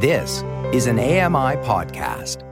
[0.00, 2.44] This is an AMI podcast.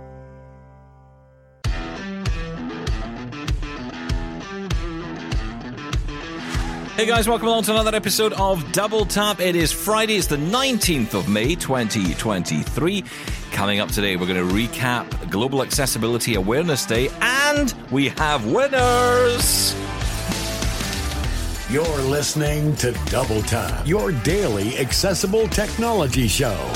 [6.96, 9.38] Hey guys, welcome along to another episode of Double Tap.
[9.38, 13.04] It is Friday, it's the 19th of May 2023.
[13.52, 19.72] Coming up today, we're going to recap Global Accessibility Awareness Day and we have winners.
[21.70, 26.72] You're listening to Double Tap, your daily accessible technology show.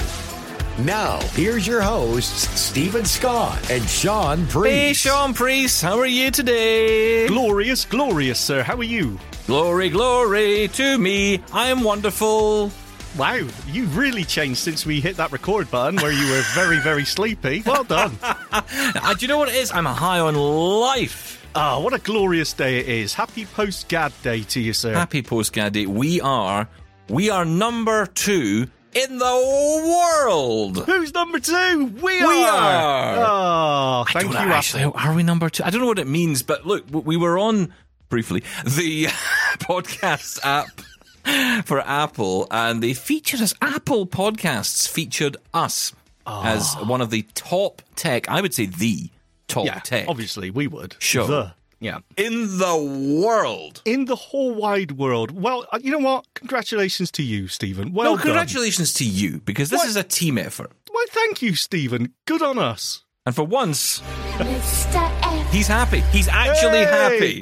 [0.85, 4.73] Now, here's your hosts, Stephen Scott and Shaun Preece.
[4.73, 7.29] Hey Shaun Preece, how are you today?
[7.29, 8.63] Glorious, glorious, sir.
[8.63, 9.19] How are you?
[9.47, 11.43] Glory, glory to me.
[11.53, 12.73] I am wonderful.
[13.19, 17.05] Wow, you've really changed since we hit that record button where you were very, very
[17.05, 17.63] sleepy.
[17.67, 18.17] Well done.
[18.53, 19.71] Uh, do you know what it is?
[19.73, 21.47] I'm high on life.
[21.55, 23.15] Ah, what a glorious day it is.
[23.15, 24.95] Happy post GAAD day to you, sir.
[24.95, 25.87] Happy post-GAAD day.
[25.87, 26.69] We are
[27.09, 30.85] we are number two in the world.
[30.87, 31.93] Who's number two?
[32.03, 32.29] We are.
[32.29, 33.17] We are.
[33.19, 34.85] Oh, thank you, know, actually.
[34.85, 35.65] Are we number two?
[35.65, 37.73] I don't know what it means, but look, we were on
[38.09, 39.05] briefly the
[39.59, 43.55] podcast app for Apple, and they featured us.
[43.61, 45.93] Apple Podcasts featured us
[46.27, 46.85] as ah.
[46.85, 48.29] one of the top tech.
[48.29, 49.11] I would say the
[49.49, 50.97] top Yeah, tech obviously we would.
[50.99, 51.27] Sure.
[51.27, 51.99] The, yeah.
[52.17, 52.77] in the
[53.25, 53.83] world.
[53.85, 55.31] In the whole wide world.
[55.33, 56.27] Well, uh, you know what?
[56.35, 57.93] Congratulations to you, Stephen.
[57.93, 58.23] Well no, done.
[58.27, 59.89] congratulations to you because this What?
[59.89, 62.15] is a team effort, Why, thank you, Stephen.
[62.27, 63.03] Good on us.
[63.27, 64.01] and for once,
[64.39, 65.11] Mr.
[65.23, 65.53] F.
[65.53, 66.01] he's happy.
[66.13, 66.85] He's actually Hey!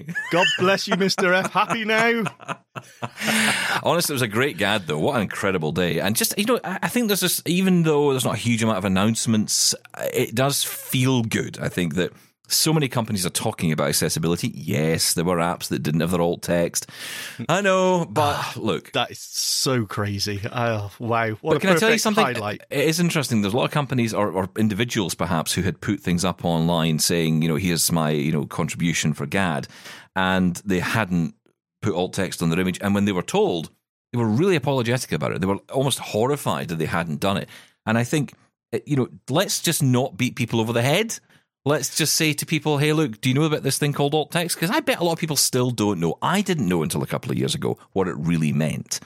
[0.03, 0.15] happy.
[0.33, 1.33] God bless you, Mr.
[1.33, 1.53] F.
[1.53, 2.25] Happy now?
[3.83, 4.99] Honestly, it was a great GAAD though.
[4.99, 6.01] What an incredible day!
[6.01, 7.43] And just you know, I I think there's this.
[7.47, 9.75] Even though there's not a huge amount of announcements,
[10.13, 11.59] it does feel good.
[11.61, 12.13] I think that
[12.49, 14.49] so many companies are talking about accessibility.
[14.55, 16.89] Yes, there were apps that didn't have their alt text.
[17.49, 18.93] I know, but look.
[18.93, 20.41] That is so crazy.
[20.51, 21.31] Oh, wow.
[21.41, 22.25] What But a can I tell you something?
[22.25, 22.63] highlight.
[22.71, 23.43] It is interesting.
[23.43, 26.99] There's a lot of companies or, or individuals, perhaps, who had put things up online
[26.99, 29.67] saying, you know, here's my, you know, contribution for GAAD,
[30.17, 31.35] and they hadn't
[31.83, 32.79] put alt text on their image.
[32.81, 33.71] And when they were told,
[34.13, 35.41] they were really apologetic about it.
[35.41, 37.49] They were almost horrified that they hadn't done it.
[37.87, 38.33] And I think,
[38.73, 41.19] eh, you know, let's just not beat people over the head.
[41.65, 44.31] Let's just say to people, hey, look, do you know about this thing called alt
[44.31, 44.57] text?
[44.57, 46.17] Because I bet a lot of people still don't know.
[46.23, 49.01] I didn't know until a couple of years ago what it really meant.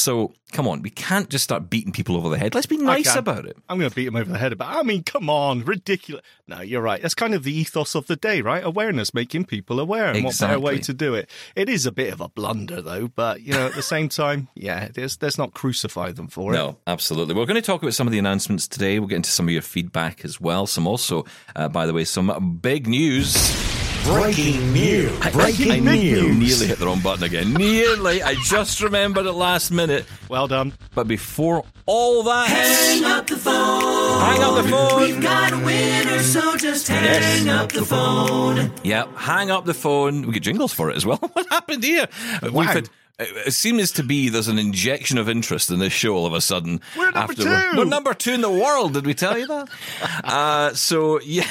[0.00, 2.54] So come on, we can't just start beating people over the head.
[2.54, 3.56] Let's be nice about it.
[3.68, 4.76] I'm going to beat him over the head about.
[4.76, 6.24] I mean, come on, ridiculous.
[6.48, 7.00] No, you're right.
[7.00, 8.64] That's kind of the ethos of the day, right?
[8.64, 11.30] Awareness, making people aware, and what better way to do it?
[11.54, 13.08] It is a bit of a blunder, though.
[13.08, 16.56] But you know, at the same time, yeah, there's let's not crucify them for it.
[16.56, 17.34] No, absolutely.
[17.34, 18.98] We're going to talk about some of the announcements today.
[18.98, 20.66] We'll get into some of your feedback as well.
[20.66, 21.24] Some also,
[21.54, 23.69] uh, by the way, some big news.
[24.04, 25.12] Breaking news.
[25.32, 26.36] Breaking I news.
[26.36, 27.52] nearly hit the wrong button again.
[27.54, 28.22] Nearly.
[28.22, 30.04] I just remembered at last minute.
[30.28, 30.72] Well done.
[30.94, 34.20] But before all that, Hang up the phone.
[34.20, 35.00] hang up the phone.
[35.02, 38.72] We've got a winner, so just hang up the phone.
[38.82, 40.26] Yeah, hang up the phone.
[40.26, 41.18] We get jingles for it as well.
[41.32, 42.08] what happened here?
[42.42, 42.86] Uh, we've had.
[42.86, 42.88] Uh,
[43.20, 46.32] uh, it seems to be there's an injection of interest in this show all of
[46.32, 46.80] a sudden.
[46.96, 47.70] We're number after two.
[47.76, 48.94] We're number two in the world.
[48.94, 49.68] Did we tell you that?
[50.24, 51.46] uh, so yeah.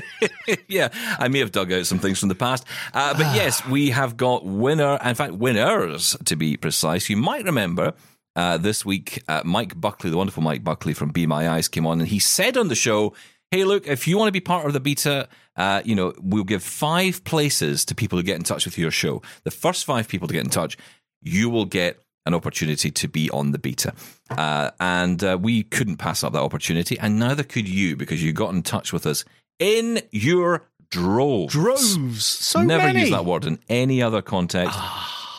[0.68, 0.88] yeah,
[1.18, 2.64] I may have dug out some things from the past.
[2.94, 7.08] Uh, but yes, we have got winner, in fact, winners to be precise.
[7.08, 7.94] You might remember
[8.34, 11.86] uh, this week, uh, Mike Buckley, the wonderful Mike Buckley from Be My Eyes, came
[11.86, 13.12] on and he said on the show,
[13.50, 16.42] Hey, look, if you want to be part of the beta, uh, you know, we'll
[16.42, 19.20] give five places to people who get in touch with your show.
[19.44, 20.78] The first five people to get in touch,
[21.20, 23.92] you will get an opportunity to be on the beta.
[24.30, 28.32] Uh, and uh, we couldn't pass up that opportunity, and neither could you because you
[28.32, 29.24] got in touch with us
[29.58, 31.52] in your droves.
[31.52, 32.24] Droves.
[32.24, 33.00] So Never many.
[33.00, 34.78] use that word in any other context.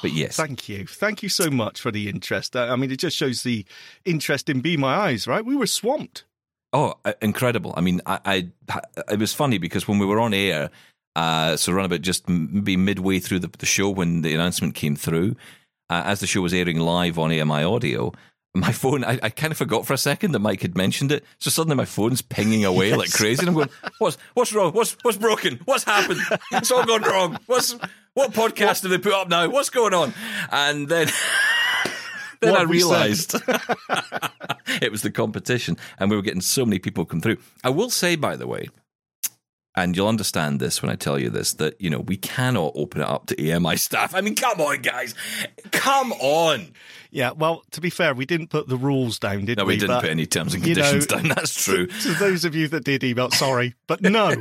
[0.02, 0.86] but yes, Thank you.
[0.86, 2.56] Thank you so much for the interest.
[2.56, 3.66] I mean, it just shows the
[4.06, 5.46] interest in Be My Eyes, right?
[5.46, 6.26] We were swamped.
[6.76, 7.74] Oh, uh, incredible!
[7.78, 8.48] I mean, I, I
[9.12, 10.72] it was funny because when we were on air,
[11.16, 14.96] uh, so around about just maybe midway through the, the show when the announcement came
[14.96, 15.36] through,
[15.92, 18.12] uh, as the show was airing live on AMI Audio,
[18.56, 21.24] my phone, I, I kind of forgot for a second that Mike had mentioned it.
[21.40, 24.74] So suddenly my phone's pinging away like crazy, and I'm going, "What's what's wrong?
[24.74, 25.60] What's what's broken?
[25.66, 26.20] What's happened?
[26.52, 27.40] It's all gone wrong.
[27.48, 27.76] What's
[28.14, 29.50] what podcast have they put up now?
[29.50, 30.14] What's going on?"
[30.52, 31.08] And then.
[32.42, 32.86] Then What I have we said?
[32.90, 33.36] realised
[34.82, 37.38] it was the competition, and we were getting so many people come through.
[37.64, 38.68] I will say, by the way,
[39.76, 43.02] and you'll understand this when I tell you this, that you know we cannot open
[43.02, 44.14] it up to AMI staff.
[44.16, 45.16] I mean, come on, guys,
[45.72, 46.68] come on.
[47.12, 49.64] Yeah, well, to be fair, we didn't put the rules down, did we?
[49.64, 51.28] No, we didn't But, put any terms and you know, conditions down.
[51.28, 51.86] That's true.
[51.86, 54.34] To those of you that did email, sorry, but no.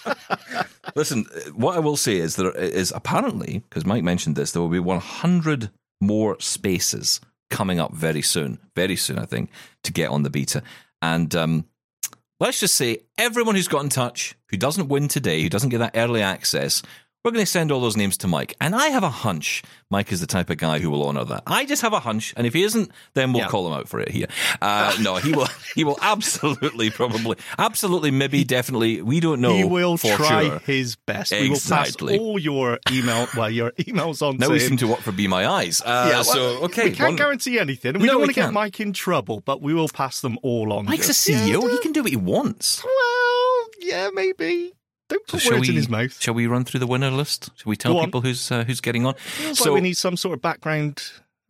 [0.96, 4.68] Listen, what I will say is there is apparently because Mike mentioned this, there will
[4.68, 5.70] be 100
[6.00, 7.20] more spaces
[7.50, 9.50] coming up very soon, very soon, I think,
[9.84, 10.62] to get on the beta.
[11.02, 11.66] And um,
[12.42, 15.78] let's just say everyone who's got in touch, who doesn't win today, who doesn't get
[15.78, 16.82] that early access,
[17.24, 18.54] we're going to send all those names to Mike.
[18.60, 21.42] And I have a hunch Mike is the type of guy who will honour that.
[21.46, 23.48] I just have a hunch, and if he isn't, then we'll Yeah.
[23.48, 24.26] call him out for it here.
[24.62, 25.46] Uh, no, he will.
[25.74, 29.00] He will absolutely, probably, absolutely, maybe, definitely.
[29.02, 29.54] We don't know.
[29.54, 30.58] he will for try sure.
[30.60, 31.32] his best.
[31.32, 32.18] Exactly.
[32.18, 34.68] We will pass all your email, well, your emails on Now to we him.
[34.68, 35.80] seem to work for Be My Eyes.
[35.82, 37.94] Uh, yeah, well, so okay, we can't one- guarantee anything.
[37.94, 38.54] We No, don't we want to get can't.
[38.54, 40.86] Mike in trouble, but we will pass them all on.
[40.86, 41.62] Mike's a Just- CEO.
[41.62, 42.82] Yeah, He can do what he wants.
[42.84, 44.72] Well, yeah, maybe.
[45.12, 45.68] Don't So put shall words we?
[45.70, 46.20] in his mouth.
[46.20, 47.50] Shall we run through the winner list?
[47.56, 49.14] Shall we tell people who's uh, who's getting on?
[49.14, 51.02] Feels so like we need some sort of background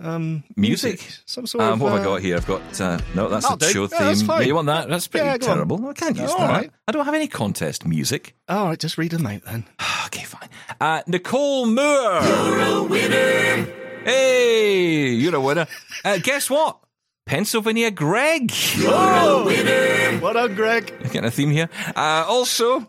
[0.02, 1.06] um, Music?
[1.26, 1.80] Some sort Um, of.
[1.80, 2.36] what have I uh, got here?
[2.36, 3.28] I've got uh, no.
[3.28, 3.72] That's That'll the do.
[3.72, 4.06] show Yeah, theme.
[4.08, 4.46] that's fine.
[4.48, 4.88] you want that?
[4.88, 5.54] That's pretty Yeah, go on.
[5.54, 5.86] terrible.
[5.88, 6.50] I can't use All that.
[6.50, 6.70] right.
[6.88, 8.34] I don't have any contest music.
[8.48, 9.64] All right, just read them out then.
[10.06, 10.48] Okay, fine.
[10.78, 12.20] Uh, Nicole Moore.
[12.22, 13.66] You're a winner.
[14.04, 15.66] Hey, you're a winner.
[16.04, 16.78] Uh, guess what?
[17.26, 18.52] Pennsylvania Greg.
[18.80, 20.92] Oh, What up, Greg?
[21.04, 21.68] Getting a theme here.
[21.94, 22.86] Uh, also,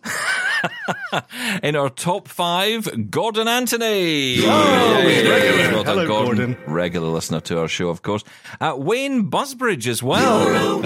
[1.64, 4.38] in our top five, Gordon Anthony.
[4.42, 5.30] Oh, Yay.
[5.30, 5.74] regular.
[5.74, 6.54] Well done, Hello, Gordon.
[6.54, 6.74] Gordon.
[6.74, 8.24] Regular listener to our show, of course.
[8.60, 10.82] Uh, Wayne Busbridge as well.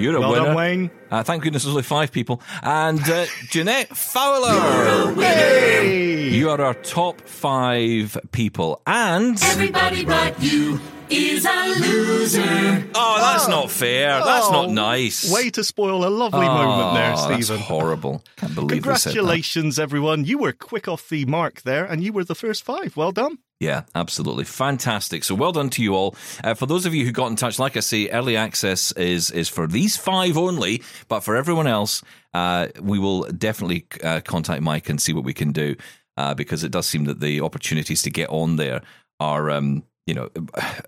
[0.00, 0.44] You're a Well winner.
[0.46, 0.90] done, Wayne.
[1.12, 2.42] Uh, thank goodness there's only five people.
[2.62, 5.14] And uh, Jeanette Fowler.
[5.14, 6.28] Hey!
[6.30, 8.82] You are our top five people.
[8.86, 9.40] And.
[9.44, 10.80] Everybody but you
[11.12, 12.84] is a loser.
[12.94, 14.22] Oh, that's not fair.
[14.24, 15.30] That's not Oh, nice.
[15.32, 17.60] Way to spoil a lovely moment there, Oh, that's Stephen.
[17.62, 18.24] horrible.
[18.36, 19.02] Can't believe they said that.
[19.16, 20.24] Congratulations, everyone.
[20.24, 22.96] You were quick off the mark there, and you were the first five.
[22.96, 23.38] Well done.
[23.60, 24.44] Yeah, absolutely.
[24.44, 25.22] Fantastic.
[25.24, 26.16] So well done to you all.
[26.42, 29.30] Uh, for those of you who got in touch, like I say, early access is,
[29.30, 32.02] is for these five only, but for everyone else,
[32.34, 35.76] uh, we will definitely uh, contact Mike and see what we can do
[36.16, 38.82] uh, because it does seem that the opportunities to get on there
[39.20, 40.28] are, um, you know,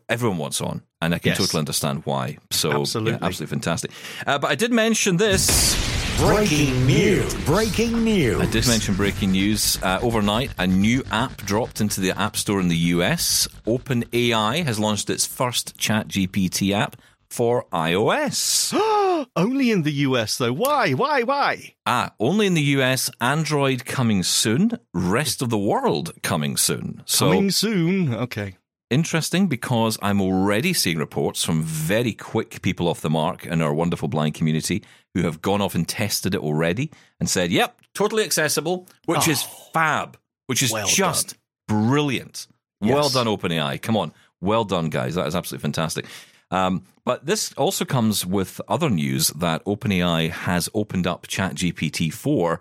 [0.08, 0.82] everyone wants on.
[1.00, 1.38] And I can Yes.
[1.38, 2.38] totally understand why.
[2.50, 3.12] So, yeah, Absolutely.
[3.20, 3.90] absolutely fantastic.
[4.26, 5.76] Uh, but I did mention this.
[6.18, 7.34] Breaking news.
[7.44, 8.40] Breaking news.
[8.40, 9.78] I did mention breaking news.
[9.82, 13.46] Uh, overnight, a new app dropped into the App Store in the US.
[13.66, 16.96] OpenAI has launched its first Chat GPT app
[17.28, 18.72] for iOS.
[19.36, 20.52] Only in the US, though.
[20.52, 20.92] Why?
[20.92, 21.22] Why?
[21.22, 21.74] Why?
[21.86, 27.02] ah, only in the US, Android coming soon, rest of the world coming soon.
[27.06, 28.14] So Coming soon.
[28.14, 28.56] Okay.
[28.94, 33.74] Interesting because I'm already seeing reports from very quick people off the mark in our
[33.74, 34.82] wonderful blind community
[35.14, 39.42] who have gone off and tested it already and said, yep, totally accessible, which is
[39.72, 40.76] fab, which is Oh.
[40.76, 41.36] Well just
[41.68, 42.46] brilliant.
[42.80, 43.12] Well Yes.
[43.12, 43.80] done, OpenAI.
[43.82, 44.12] Come on.
[44.40, 45.14] Well done, guys.
[45.14, 46.06] That is absolutely fantastic.
[46.50, 52.60] Um, but this also comes with other news that OpenAI has opened up ChatGPT 4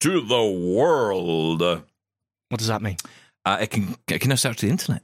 [0.00, 1.60] to the world.
[1.60, 2.96] What does that mean?
[3.44, 5.02] Uh, it can it can now search the internet.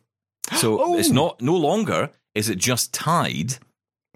[0.56, 0.98] So Oh.
[0.98, 3.56] it's not no longer is it just tied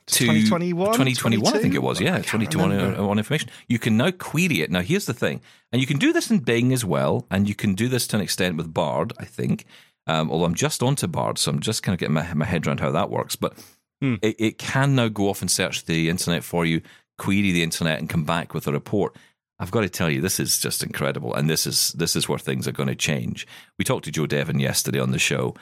[0.06, 2.00] to 2021, 2021, I think it was.
[2.00, 3.48] Yeah, I can't 2021 information.
[3.68, 4.70] You can now query it.
[4.70, 5.40] Now here's the thing,
[5.72, 8.16] and you can do this in Bing as well, and you can do this to
[8.16, 9.64] an extent with Bard, I think.
[10.06, 12.66] Um, although I'm just onto Bard, so I'm just kind of getting my, my head
[12.66, 13.34] around how that works.
[13.36, 13.54] But
[14.02, 14.16] Hmm.
[14.20, 16.82] it, it can now go off and search the internet for you,
[17.16, 19.16] query the internet, and come back with a report.
[19.58, 22.38] I've got to tell you, this is just incredible, and this is this is where
[22.38, 23.46] things are going to change.
[23.78, 25.54] We talked to Joe Devon yesterday on the show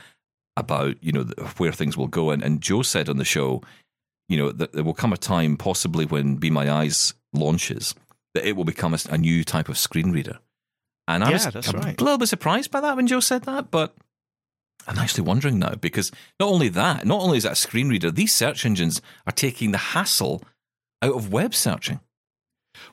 [0.56, 1.25] about you know
[1.56, 3.62] where things will go, and, and Joe said on the show,
[4.28, 7.94] you know that there will come a time, possibly when Be My Eyes launches,
[8.34, 10.38] that it will become a, a new type of screen reader.
[11.08, 12.00] And I Yeah, was a right.
[12.00, 13.94] little bit surprised by that when Joe said that, but
[14.86, 18.10] I'm actually wondering now because not only that, not only is that a screen reader,
[18.10, 20.43] these search engines are taking the hassle
[21.03, 22.00] out of web searching.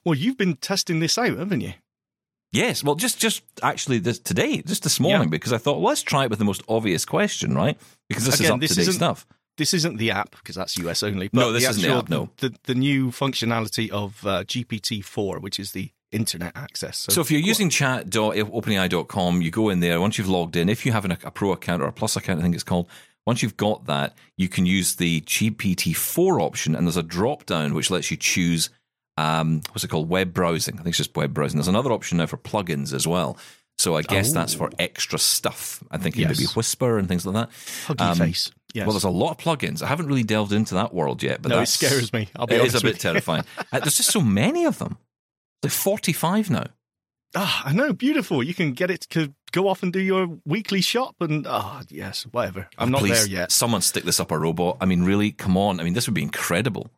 [0.03, 1.73] Well, you've been testing this out, haven't you?
[2.51, 5.29] Yes, well, just just actually this today, just this morning, Yeah.
[5.31, 7.77] because I thought, well, let's try it with the most obvious question, right?
[8.07, 9.27] Because this is Again, up this to date stuff.
[9.57, 11.29] This isn't the app because that's US only.
[11.33, 12.29] No, this the isn't the app, no.
[12.37, 16.97] the, the new functionality of uh, GPT four, which is the internet access.
[16.97, 19.99] So, So if you're using chat.openai.com, you go in there.
[20.01, 22.39] Once you've logged in, if you have an, a pro account or a plus account,
[22.39, 22.87] I think it's called.
[23.25, 27.73] Once you've got that, you can use the GPT-4 option, and there's a drop down
[27.75, 28.69] which lets you choose
[29.19, 30.09] um, what's it called?
[30.09, 30.75] Web browsing.
[30.75, 31.57] I think it's just web browsing.
[31.57, 33.37] There's another option now for plugins as well.
[33.77, 35.81] So I guess that's for extra stuff.
[35.89, 36.37] I think Yes.
[36.37, 37.49] maybe Whisper and things like that.
[37.87, 38.51] Huggy Um, face.
[38.73, 38.85] Yes.
[38.85, 39.81] Well, there's a lot of plugins.
[39.81, 42.27] I haven't really delved into that world yet, but No, it scares me.
[42.35, 43.43] I'll be it is a bit terrifying.
[43.71, 44.97] Uh, there's just so many of them.
[45.63, 46.65] Like 45 now.
[47.35, 48.41] Ah, I know, beautiful.
[48.43, 52.23] You can get it to go off and do your weekly shop, and ah, yes,
[52.31, 52.67] whatever.
[52.77, 53.51] I'm not Please, there yet.
[53.51, 54.77] Someone stick this up a robot.
[54.81, 55.79] I mean, really, come on.
[55.79, 56.89] I mean, this would be incredible.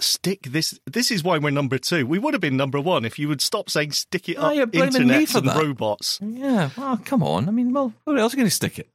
[0.00, 0.78] Stick this.
[0.86, 2.06] This is why we're number two.
[2.06, 4.54] We would have been number one if you would stop saying "stick it Oh, up."
[4.54, 5.56] you're blaming me Internet for and that.
[5.56, 6.18] robots.
[6.22, 7.48] Yeah, well, come on.
[7.48, 8.88] I mean, well, where else are you going to stick it?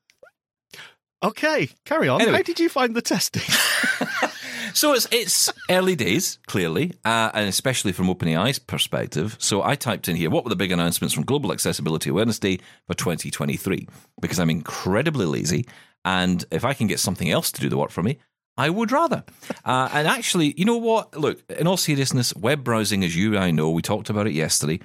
[1.24, 2.22] Okay, carry on.
[2.22, 2.38] Anyway.
[2.38, 3.44] How did you find the testing?
[4.76, 9.36] So it's it's early days, clearly, uh, and especially from OpenAI's perspective.
[9.40, 12.58] So I typed in here, what were the big announcements from Global Accessibility Awareness Day
[12.88, 13.88] for 2023?
[14.20, 15.68] Because I'm incredibly lazy,
[16.06, 18.18] and if I can get something else to do the work for me,
[18.58, 19.24] I would rather.
[19.66, 21.18] Uh, and actually, you know what?
[21.18, 24.34] Look, in all seriousness, web browsing, as you and I know, we talked about it
[24.34, 24.80] yesterday,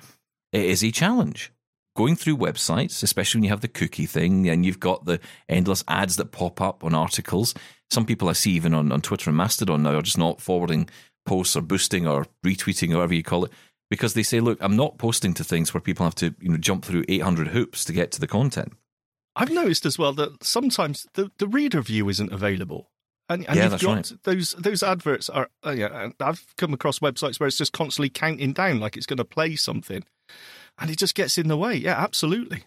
[0.52, 1.52] it is a challenge.
[1.96, 5.84] Going through websites, especially when you have the cookie thing and you've got the endless
[5.88, 7.54] ads that pop up on articles.
[7.90, 10.88] Some people I see even on, on Twitter and Mastodon now are just not forwarding
[11.26, 13.52] posts or boosting or retweeting or whatever you call it
[13.90, 16.56] because they say, look, I'm not posting to things where people have to you know
[16.56, 18.72] jump through 800 hoops to get to the content.
[19.34, 22.90] I've noticed as well that sometimes the, the reader view isn't available.
[23.28, 24.12] And, and Yeah, you've that's got right.
[24.24, 26.10] those those adverts are uh, yeah.
[26.20, 29.56] I've come across websites where it's just constantly counting down, like it's going to play
[29.56, 30.04] something,
[30.78, 31.74] and it just gets in the way.
[31.74, 32.64] Yeah, absolutely.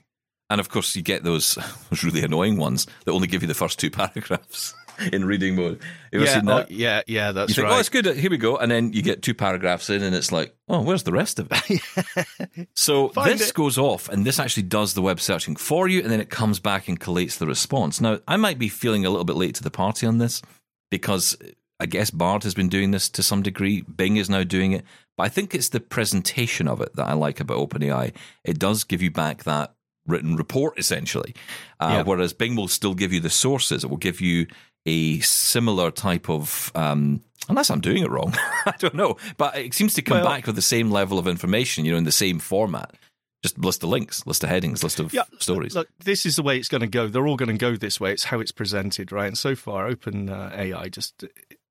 [0.50, 1.56] And of course, you get those,
[1.89, 4.74] those really annoying ones that only give you the first two paragraphs
[5.13, 5.81] in reading mode.
[6.12, 6.65] You ever yeah, seen that?
[6.65, 7.31] oh, yeah, yeah.
[7.31, 7.75] That's you think, right.
[7.75, 8.05] oh, it's good.
[8.05, 8.58] Here we go.
[8.58, 11.48] And then you get two paragraphs in, and it's like, oh, where's the rest of
[11.51, 12.67] it?
[12.75, 13.55] so Find this it.
[13.55, 16.60] goes off, and this actually does the web searching for you, and then it comes
[16.60, 18.01] back and collates the response.
[18.01, 20.41] Now, I might be feeling a little bit late to the party on this
[20.89, 21.38] because
[21.79, 23.81] I guess Bard has been doing this to some degree.
[23.81, 24.86] Bing is now doing it.
[25.17, 28.13] But I think it's the presentation of it that I like about OpenAI.
[28.43, 29.74] It does give you back that
[30.05, 31.34] written report, essentially.
[31.79, 32.03] Uh, Yeah.
[32.03, 33.84] Whereas Bing will still give you the sources.
[33.84, 34.48] It will give you
[34.86, 36.72] a similar type of.
[36.76, 38.34] Um, Unless I'm doing it wrong,
[38.66, 39.18] I don't know.
[39.36, 41.98] But it seems to come Well- back with the same level of information, you know,
[41.98, 42.96] in the same format.
[43.42, 45.74] Just list of links, list of headings, list of yeah, stories.
[45.74, 47.08] Look, this is the way it's going to go.
[47.08, 48.12] They're all going to go this way.
[48.12, 49.26] It's how it's presented, right?
[49.26, 51.26] And so far, Open uh, AI just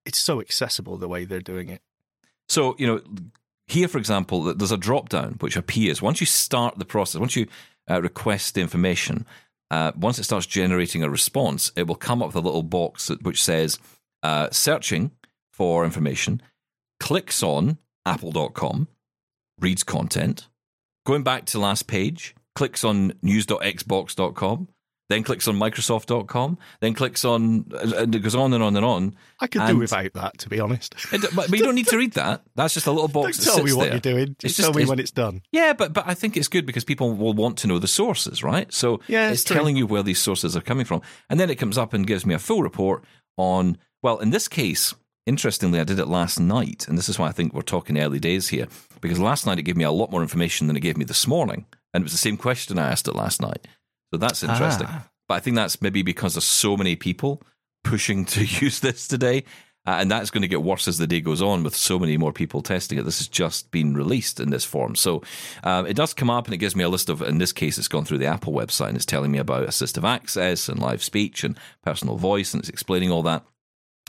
[0.04, 1.80] it's so accessible the way they're doing it.
[2.48, 3.00] So, you know,
[3.68, 7.36] here, for example, there's a drop down which appears once you start the process, once
[7.36, 7.46] you
[7.88, 9.24] uh, request the information,
[9.70, 13.10] uh, once it starts generating a response, it will come up with a little box
[13.22, 13.78] which says
[14.22, 15.12] uh, searching
[15.52, 16.42] for information,
[16.98, 18.88] clicks on apple.com,
[19.60, 20.48] reads content,
[21.06, 24.68] going back to last page, clicks on news.xbox.com,
[25.10, 29.14] then clicks on microsoft.com, then clicks on, and it goes on and on and on.
[29.40, 30.94] I could And- do without that, to be honest.
[31.12, 32.42] It, but, you don't need to read that.
[32.54, 33.38] That's just a little box.
[33.44, 33.92] Don't tell me what there.
[33.94, 34.36] you're doing.
[34.42, 35.42] It's Just tell me when it's done.
[35.50, 38.42] Yeah, but but I think it's good because people will want to know the sources,
[38.44, 38.72] right?
[38.72, 41.56] So Yeah, it's it's telling you where these sources are coming from, and then it
[41.56, 43.04] comes up and gives me a full report
[43.36, 43.76] on.
[44.02, 44.94] Well, in this case,
[45.26, 48.18] interestingly, I did it last night, and this is why I think we're talking early
[48.20, 48.68] days here
[49.00, 51.26] because last night it gave me a lot more information than it gave me this
[51.26, 53.66] morning, and it was the same question I asked it last night.
[54.12, 54.86] So that's interesting.
[54.88, 55.08] Ah.
[55.28, 57.42] But I think that's maybe because there's so many people
[57.84, 59.44] pushing to use this today.
[59.86, 62.18] Uh, and that's going to get worse as the day goes on with so many
[62.18, 63.04] more people testing it.
[63.04, 64.94] This has just been released in this form.
[64.94, 65.22] So
[65.64, 67.78] um, it does come up and it gives me a list of, in this case,
[67.78, 71.02] it's gone through the Apple website and it's telling me about assistive access and live
[71.02, 73.42] speech and personal voice and it's explaining all that.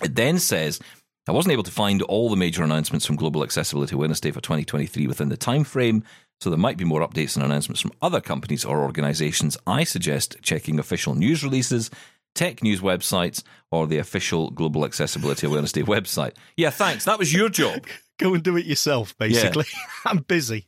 [0.03, 0.79] It then says,
[1.27, 5.07] I wasn't able to find all the major announcements from Global Accessibility Wednesday for 2023
[5.07, 6.03] within the time frame,
[6.41, 9.57] so there might be more updates and announcements from other companies or organizations.
[9.67, 11.91] I suggest checking official news releases,
[12.33, 16.33] tech news websites, or the official Global Accessibility Awareness Day website.
[16.57, 17.05] Yeah, thanks.
[17.05, 17.85] That was your job.
[18.17, 19.65] Go and do it yourself, basically.
[20.05, 20.67] I'm busy.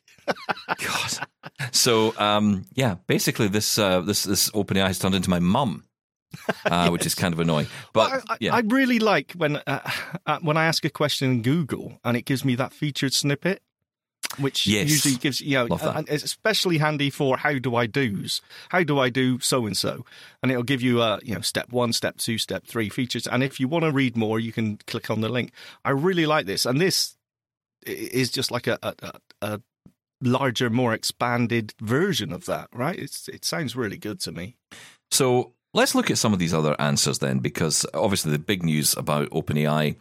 [0.77, 1.27] God.
[1.71, 5.83] So, um, yeah, basically, this uh, this this OpenAI has turned into my mum,
[6.65, 7.67] uh, which is kind of annoying.
[7.93, 9.89] But Well, I, I, yeah, I really like when uh,
[10.25, 13.61] uh, when I ask a question in Google and it gives me that featured snippet,
[14.37, 14.89] which Yes.
[14.89, 15.67] usually gives you know,
[16.07, 20.05] it's especially handy for how do I do's, how do I do so and so,
[20.41, 23.43] and it'll give you uh, you know step one, step two, step three features, and
[23.43, 25.51] if you want to read more, you can click on the link.
[25.85, 27.15] I really like this, and this
[27.85, 29.11] is just like a, a, a,
[29.41, 29.61] a
[30.21, 32.97] larger, more expanded version of that, right?
[32.97, 34.55] It's it sounds really good to me.
[35.11, 38.95] So let's look at some of these other answers then, because obviously the big news
[38.97, 39.97] about OpenAI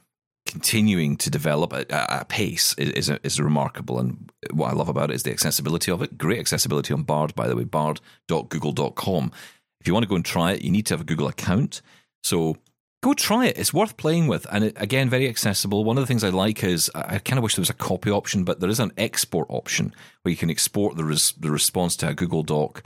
[0.46, 3.98] continuing to develop at a pace is, is, remarkable.
[3.98, 6.18] And what I love about it is the accessibility of it.
[6.18, 9.32] Great accessibility on Bard, by the way, bard.google.com.
[9.80, 11.80] If you want to go and try it, you need to have a Google account.
[12.22, 12.56] So
[13.02, 13.58] go try it.
[13.58, 14.46] It's worth playing with.
[14.52, 15.84] And it, again, very accessible.
[15.84, 17.74] One of the things I like is I, I kind of wish there was a
[17.74, 21.50] copy option, but there is an export option where you can export the, res, the
[21.50, 22.82] response to a Google Doc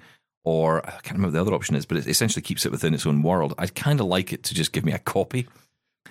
[0.46, 2.94] or I can't remember what the other option is, but it essentially keeps it within
[2.94, 3.52] its own world.
[3.58, 5.48] I'd kind of like it to just give me a copy.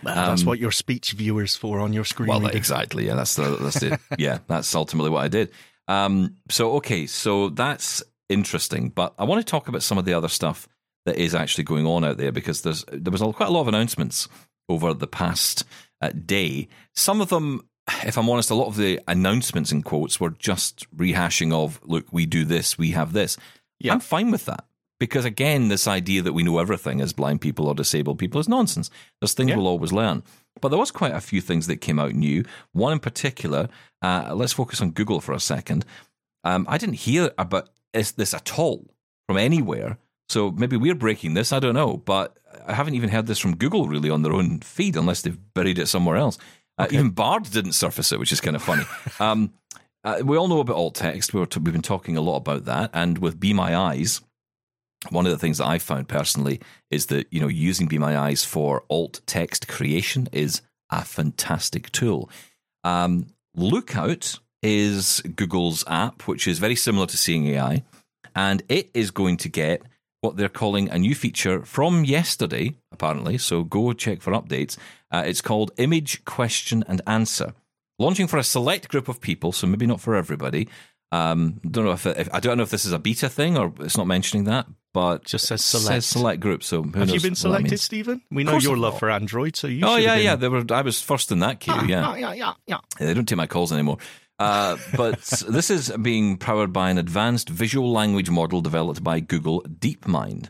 [0.03, 2.29] That's Um, what your speech viewers for on your screen.
[2.29, 2.57] Well, reader.
[2.57, 3.05] exactly.
[3.07, 3.99] Yeah, that's the, that's it.
[4.17, 5.51] yeah, that's ultimately what I did.
[5.87, 8.89] Um, so okay, so that's interesting.
[8.89, 10.67] But I want to talk about some of the other stuff
[11.05, 13.67] that is actually going on out there because there's there was quite a lot of
[13.67, 14.27] announcements
[14.69, 15.63] over the past
[16.01, 16.67] uh, day.
[16.95, 17.61] Some of them,
[18.03, 22.05] if I'm honest, a lot of the announcements in quotes were just rehashing of, look,
[22.11, 23.37] we do this, we have this.
[23.79, 23.93] Yeah.
[23.93, 24.65] I'm fine with that.
[24.99, 28.47] Because again, this idea that we know everything as blind people or disabled people is
[28.47, 28.89] nonsense.
[29.19, 29.57] There's things Yeah.
[29.57, 30.23] we'll always learn.
[30.61, 32.45] But there was quite a few things that came out new.
[32.71, 33.67] One in particular,
[34.01, 35.83] uh, let's focus on Google for a second.
[36.45, 38.85] Um, I didn't hear about is this at all
[39.27, 39.97] from anywhere.
[40.29, 41.51] So maybe we're breaking this.
[41.51, 41.97] I don't know.
[41.97, 45.37] But I haven't even heard this from Google really on their own feed unless they've
[45.53, 46.37] buried it somewhere else.
[46.77, 48.83] Uh, even Bard didn't surface it, which is kind of funny.
[49.19, 49.53] um,
[50.03, 51.33] uh, we all know about alt text.
[51.33, 52.91] We were t- we've been talking a lot about that.
[52.93, 54.21] And with Be My Eyes,
[55.11, 56.59] one of the things that I found personally
[56.89, 61.91] is that you know using Be My Eyes for alt text creation is a fantastic
[61.91, 62.29] tool.
[62.83, 67.83] Um, Lookout is Google's app, which is very similar to Seeing AI,
[68.35, 69.81] and it is going to get
[70.21, 73.37] what they're calling a new feature from yesterday, apparently.
[73.37, 74.75] So go check for updates.
[75.11, 77.53] Uh, it's called Image Question and Answer,
[77.99, 80.67] launching for a select group of people, so maybe not for everybody.
[81.15, 83.71] Um, don't know if, if I don't know if this is a beta thing or
[83.79, 85.87] it's not mentioning that, but Just says select.
[85.87, 86.63] Says select group.
[86.63, 87.79] So who Have you been selected.
[87.79, 88.21] Stephen?
[88.31, 88.99] We know your love not.
[88.99, 90.35] for Android, so you Oh should yeah, have yeah.
[90.35, 90.65] been- They were.
[90.77, 91.73] I was first in that queue.
[91.87, 92.15] Yeah.
[92.17, 92.77] yeah, yeah, yeah.
[92.99, 93.97] They don't take my calls anymore.
[94.39, 99.61] Uh, but this is being powered by an advanced visual language model developed by Google
[99.63, 100.49] DeepMind.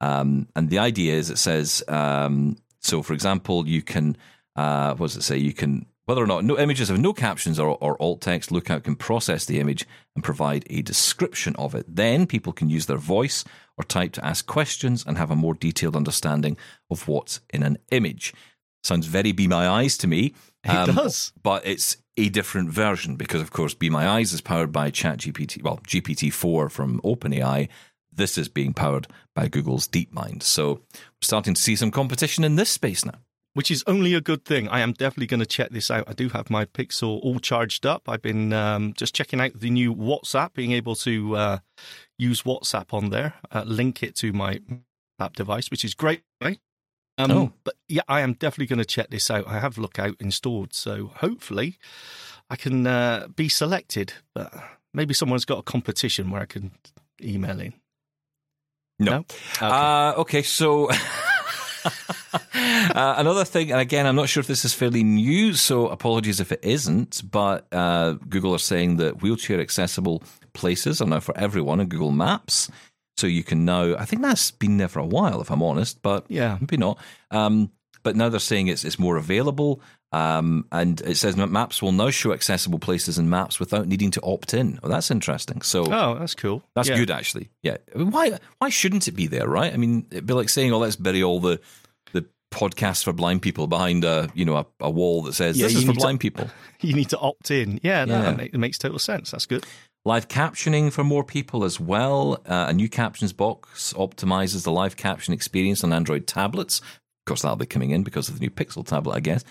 [0.00, 4.16] Um, and the idea is it says, um, so for example, you can,
[4.56, 5.36] uh, what does it say?
[5.38, 8.84] You can, whether or not no images have no captions or, or alt text, Lookout
[8.84, 11.86] can process the image and provide a description of it.
[11.88, 13.44] Then people can use their voice
[13.76, 16.56] or type to ask questions and have a more detailed understanding
[16.90, 18.34] of what's in an image.
[18.82, 20.34] Sounds very Be My Eyes to me.
[20.68, 21.32] Um, It does.
[21.42, 25.62] But it's a different version because, of course, Be My Eyes is powered by ChatGPT,
[25.62, 27.68] well, GPT-4 from OpenAI.
[28.12, 30.42] This is being powered by Google's DeepMind.
[30.42, 33.20] So we're starting to see some competition in this space now.
[33.54, 34.68] Which is only a good thing.
[34.68, 36.04] I am definitely going to check this out.
[36.08, 38.08] I do have my Pixel all charged up.
[38.08, 41.58] I've been um, just checking out the new WhatsApp, being able to uh,
[42.18, 44.60] use WhatsApp on there, uh, link it to my
[45.20, 46.22] app device, which is great.
[46.42, 46.58] Right?
[47.18, 47.52] Um, Oh.
[47.64, 49.46] But yeah, I am definitely going to check this out.
[49.46, 51.78] I have Lookout installed, so hopefully
[52.48, 54.14] I can uh, be selected.
[54.34, 54.52] But
[54.94, 56.72] maybe someone's got a competition where I can
[57.22, 57.74] email in.
[58.98, 59.12] No.
[59.12, 59.18] No?
[59.18, 59.36] Okay.
[59.60, 60.88] Uh, okay, so
[62.54, 66.40] uh, another thing, and again, I'm not sure if this is fairly new, so apologies
[66.40, 70.22] if it isn't, but uh, Google are saying that wheelchair accessible
[70.54, 72.70] places are now for everyone in Google Maps.
[73.18, 76.00] So you can now, I think that's been there for a while, if I'm honest,
[76.02, 76.56] but Yeah.
[76.60, 76.98] maybe not.
[77.30, 77.70] Um,
[78.02, 81.92] but now they're saying it's it's more available, um, and it says that maps will
[81.92, 84.80] now show accessible places in maps without needing to opt in.
[84.82, 85.62] Well, that's interesting.
[85.62, 86.64] So oh, that's cool.
[86.74, 86.96] that's Yeah.
[86.96, 87.50] good, actually.
[87.62, 87.76] Yeah.
[87.94, 88.38] I mean, why?
[88.58, 89.46] Why shouldn't it be there?
[89.46, 89.72] Right?
[89.72, 91.60] I mean, it'd be like saying, "Oh, let's bury all the
[92.52, 95.66] the podcasts for blind people behind a you know a, a wall that says Yeah,
[95.66, 97.78] this is for need to- blind people." You need to opt in.
[97.84, 98.32] Yeah, no, Yeah.
[98.32, 99.30] that it makes total sense.
[99.30, 99.64] That's good.
[100.04, 102.42] Live captioning for more people as well.
[102.44, 106.80] Uh, a new captions box optimizes the live caption experience on Android tablets.
[106.80, 109.44] Of course, that'll be coming in because of the new Pixel tablet, I guess.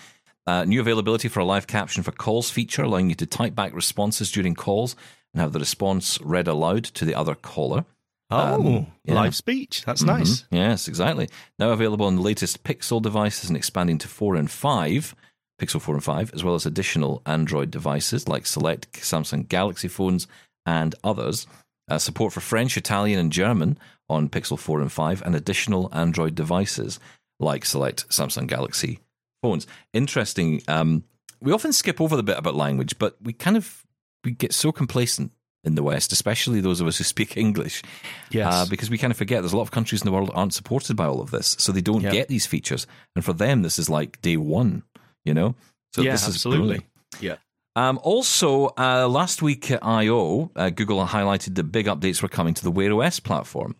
[0.46, 3.72] Uh, new availability for a live caption for calls feature, allowing you to type back
[3.74, 4.94] responses during calls
[5.32, 7.86] and have the response read aloud to the other caller.
[8.32, 9.14] Oh, Um, yeah.
[9.14, 9.82] live speech.
[9.84, 10.42] That's nice.
[10.42, 10.46] Mhm.
[10.52, 11.28] Yes, exactly.
[11.58, 15.14] Now available on the latest Pixel devices and expanding to 4 and 5,
[15.60, 20.26] Pixel 4 and 5, as well as additional Android devices like select Samsung Galaxy phones
[20.66, 21.46] and others.
[21.90, 23.76] Uh, support for French, Italian, and German
[24.08, 26.98] on Pixel 4 and 5, and additional Android devices
[27.40, 29.00] like select Samsung Galaxy
[29.42, 29.66] phones.
[29.92, 30.62] Interesting.
[30.68, 31.04] Um,
[31.40, 33.84] we often skip over the bit about language, but we kind of
[34.24, 35.32] we get so complacent
[35.64, 37.82] in the West, especially those of us who speak English,
[38.30, 38.52] Yes.
[38.52, 40.54] uh, because we kind of forget there's a lot of countries in the world aren't
[40.54, 42.10] supported by all of this, so they don't Yeah.
[42.12, 44.82] get these features, and for them this is like day one,
[45.24, 45.54] you know.
[45.94, 46.66] So yeah, this is absolutely.
[46.66, 46.84] brilliant.
[47.20, 47.36] Yeah.
[47.74, 52.54] Um, also, uh, last week at I/O, uh, Google highlighted that big updates were coming
[52.54, 53.76] to the Wear OS platform,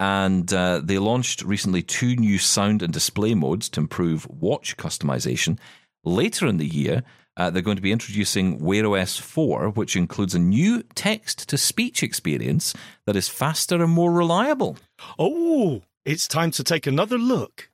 [0.00, 5.58] and uh, they launched recently two new sound and display modes to improve watch customization.
[6.04, 7.02] Later in the year,
[7.38, 11.56] uh, they're going to be introducing Wear OS 4, which includes a new text to
[11.56, 12.74] speech experience
[13.06, 14.76] that is faster and more reliable.
[15.18, 17.70] Oh, it's time to take another look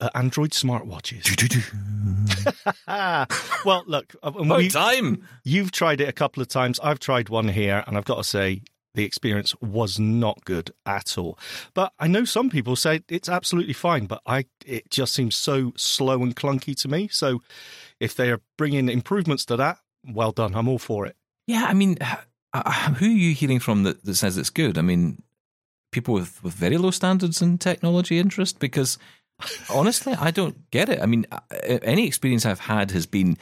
[0.00, 1.24] at Android smartwatches.
[3.64, 5.26] well, look, uh, we- time!
[5.44, 6.78] you've tried it a couple of times.
[6.80, 8.62] I've tried one here, and I've got to say,
[8.96, 11.38] the experience was not good at all.
[11.74, 15.72] But I know some people say it's absolutely fine, but I it just seems so
[15.76, 17.08] slow and clunky to me.
[17.08, 17.42] So
[18.00, 20.54] if they are bringing improvements to that, well done.
[20.54, 21.16] I'm all for it.
[21.46, 21.96] Yeah, I mean,
[22.52, 24.78] uh, who are you hearing from that, that says it's good?
[24.78, 25.22] I mean,
[25.92, 28.58] people with, with very low standards in technology interest?
[28.58, 28.98] Because
[29.70, 31.00] honestly, I don't get it.
[31.00, 31.40] I mean, uh,
[31.82, 33.36] any experience I've had has been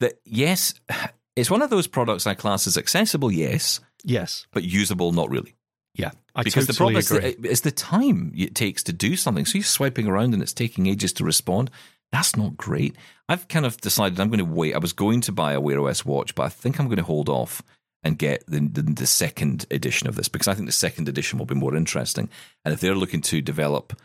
[0.00, 0.74] that, yes,
[1.36, 4.46] it's one of those products I class as accessible, yes, Yes.
[4.52, 5.54] but usable, not really.
[5.94, 6.10] Yeah.
[6.34, 7.20] I because the problem is agree.
[7.32, 9.46] that it- it's the time it takes to do something.
[9.46, 11.70] So you're swiping around and it's taking ages to respond.
[12.16, 12.96] That's not great.
[13.28, 14.74] I've kind of decided I'm going to wait.
[14.74, 17.02] I was going to buy a Wear OS watch, but I think I'm going to
[17.02, 17.60] hold off
[18.02, 21.38] and get the, the, the second edition of this because I think the second edition
[21.38, 22.30] will be more interesting.
[22.64, 24.00] And if they're looking to develop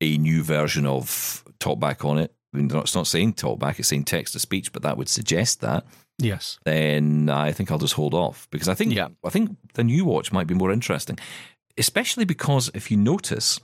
[0.00, 4.04] a new version of TalkBack on it, I mean, it's not saying TalkBack, it's saying
[4.04, 5.84] text to speech, but that would suggest that.
[6.18, 6.60] yes.
[6.64, 9.08] Then I think I'll just hold off because I think Yeah.
[9.24, 11.18] I think the new watch might be more interesting,
[11.76, 13.58] especially because if you notice,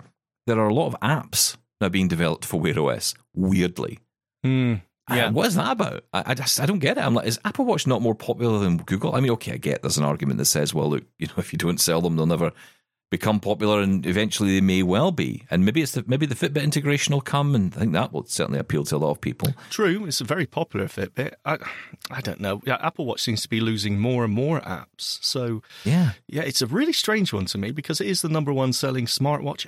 [0.49, 3.15] there are a lot of apps now being developed for Wear OS.
[3.35, 3.99] Weirdly,
[4.45, 5.31] Mm, yeah.
[5.31, 6.05] what is that about?
[6.13, 7.05] I, I just I don't get it.
[7.05, 9.15] I'm like, is Apple Watch not more popular than Google?
[9.15, 11.53] I mean, okay, I get there's an argument that says, well, look, you know, if
[11.53, 12.53] you don't sell them, they'll never
[13.11, 15.45] become popular, and eventually they may well be.
[15.51, 18.25] And maybe it's the, maybe the Fitbit integration will come, and I think that will
[18.25, 19.51] certainly appeal to a lot of people.
[19.71, 21.35] True, it's a very popular Fitbit.
[21.45, 21.59] I,
[22.11, 22.61] I don't know.
[22.67, 25.19] Yeah, Apple Watch seems to be losing more and more apps.
[25.23, 28.53] So Yeah, yeah, it's a really strange one to me because it is the number
[28.53, 29.67] one selling smartwatch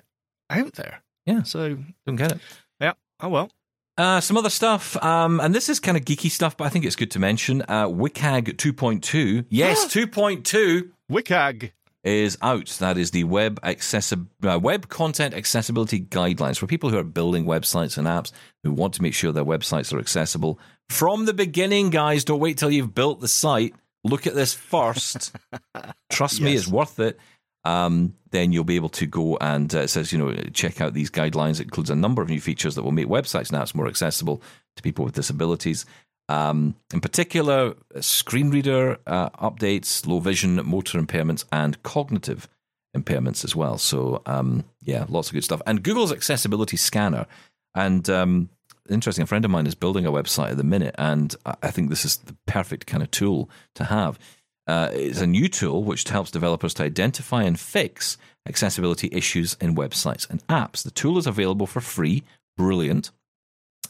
[0.50, 1.02] out there.
[1.26, 1.42] Yeah.
[1.42, 2.38] So don't get it.
[2.80, 2.92] yeah.
[3.20, 3.50] Oh well.
[3.98, 6.84] Uh, some other stuff, um, and this is kind of geeky stuff, but I think
[6.84, 7.62] it's good to mention.
[7.62, 11.72] Uh, WCAG 2.2, yes, 2.2 WCAG.
[12.04, 12.66] is out.
[12.78, 17.46] That is the web accessi- uh, web content accessibility guidelines for people who are building
[17.46, 18.32] websites and apps
[18.64, 20.58] who want to make sure their websites are accessible
[20.90, 21.88] from the beginning.
[21.88, 23.74] Guys, don't wait till you've built the site.
[24.04, 25.34] Look at this first.
[26.10, 27.18] Trust me, it's worth it.
[27.66, 30.94] Um, then you'll be able to go and uh, it says, you know, check out
[30.94, 31.58] these guidelines.
[31.58, 34.40] It includes a number of new features that will make websites and apps more accessible
[34.76, 35.84] to people with disabilities.
[36.28, 42.48] Um, in particular, screen reader uh, updates, low vision, motor impairments, and cognitive
[42.96, 43.78] impairments as well.
[43.78, 45.62] So, um, yeah, lots of good stuff.
[45.66, 47.26] And Google's accessibility scanner.
[47.74, 48.48] And um,
[48.88, 51.70] interesting, a friend of mine is building a website at the minute, and I I
[51.70, 54.18] think this is the perfect kind of tool to have.
[54.66, 59.76] Uh, it's a new tool which helps developers to identify and fix accessibility issues in
[59.76, 60.82] websites and apps.
[60.82, 62.24] The tool is available for free,
[62.56, 63.10] brilliant,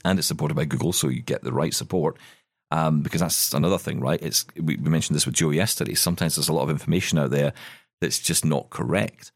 [0.05, 2.17] and it's supported by Google, so you get the right support.
[2.71, 4.21] Um, because that's another thing, right?
[4.21, 5.95] It's we, we mentioned this with Joe yesterday.
[5.95, 7.53] Sometimes there's a lot of information out there
[8.01, 9.33] that's just not correct.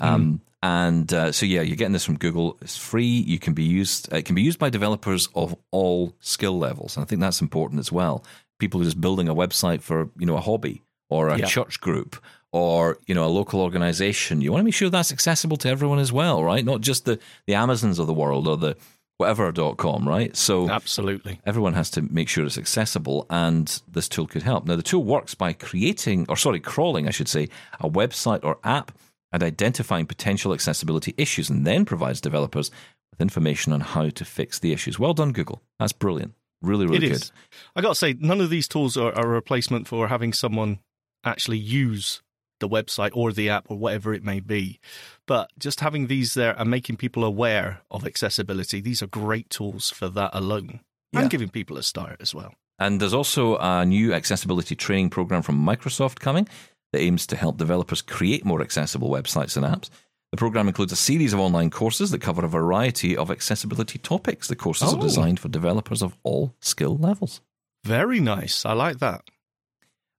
[0.00, 2.56] Um, And uh, so, yeah, you're getting this from Google.
[2.62, 3.04] It's free.
[3.04, 4.10] You can be used.
[4.12, 7.80] It can be used by developers of all skill levels, and I think that's important
[7.80, 8.24] as well.
[8.58, 11.46] People who are just building a website for you know a hobby or a Yeah.
[11.46, 12.16] church group
[12.52, 14.40] or you know a local organization.
[14.40, 16.64] You want to make sure that's accessible to everyone as well, right?
[16.64, 18.76] Not just the the Amazons of the world or the
[19.16, 20.36] whatever.com, right?
[20.36, 21.40] So Absolutely.
[21.46, 25.04] everyone has to make sure it's accessible and this tool could help now the tool
[25.04, 27.48] works by creating or sorry crawling i should say
[27.80, 28.90] a website or app
[29.32, 32.70] and identifying potential accessibility issues and then provides developers
[33.12, 37.06] with information on how to fix the issues well done google that's brilliant really really
[37.06, 37.32] It good is.
[37.76, 40.80] I got to say, none of these tools are, are a replacement for having someone
[41.24, 42.22] actually use
[42.60, 44.78] the website or the app or whatever it may be.
[45.26, 49.90] But just having these there and making people aware of accessibility, these are great tools
[49.90, 50.80] for that alone.
[51.12, 51.20] Yeah.
[51.20, 52.54] And giving people a start as well.
[52.78, 56.48] And there's also a new accessibility training program from Microsoft coming
[56.92, 59.90] that aims to help developers create more accessible websites and apps.
[60.34, 64.48] The program includes a series of online courses that cover a variety of accessibility topics.
[64.48, 64.96] The courses Oh.
[64.96, 67.40] are designed for developers of all skill levels.
[67.84, 68.66] Very nice.
[68.66, 69.22] I like that.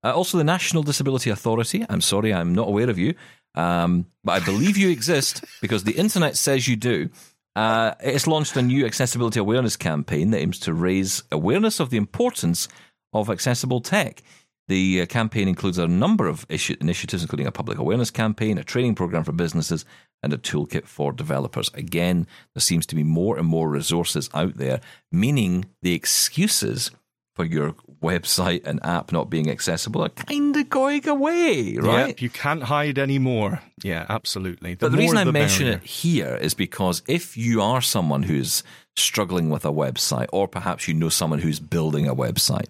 [0.06, 1.86] Uh, also, the National Disability Authority.
[1.90, 3.14] I'm sorry, I'm not aware of you,
[3.56, 7.10] um, but I believe you exist because the internet says you do.
[7.54, 11.98] Uh, it's launched a new accessibility awareness campaign that aims to raise awareness of the
[11.98, 12.70] importance
[13.12, 14.24] of accessible tech.
[14.68, 18.64] The uh, campaign includes a number of issue- initiatives, including a public awareness campaign, a
[18.64, 19.86] training program for businesses,
[20.24, 21.70] and a toolkit for developers.
[21.76, 22.26] Again,
[22.56, 26.92] there seems to be more and more resources out there, meaning the excuses
[27.36, 32.08] for your website and app not being accessible are kind of going away, right?
[32.08, 33.62] Yep, you can't hide anymore.
[33.84, 34.76] Yeah, absolutely.
[34.76, 35.78] But the reason I the mention merrier.
[35.80, 38.64] it here is because if you are someone who's
[38.96, 42.68] struggling with a website, or perhaps you know someone who's building a website,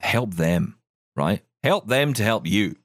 [0.00, 0.76] help them,
[1.14, 1.42] right?
[1.62, 2.76] Help them to help you.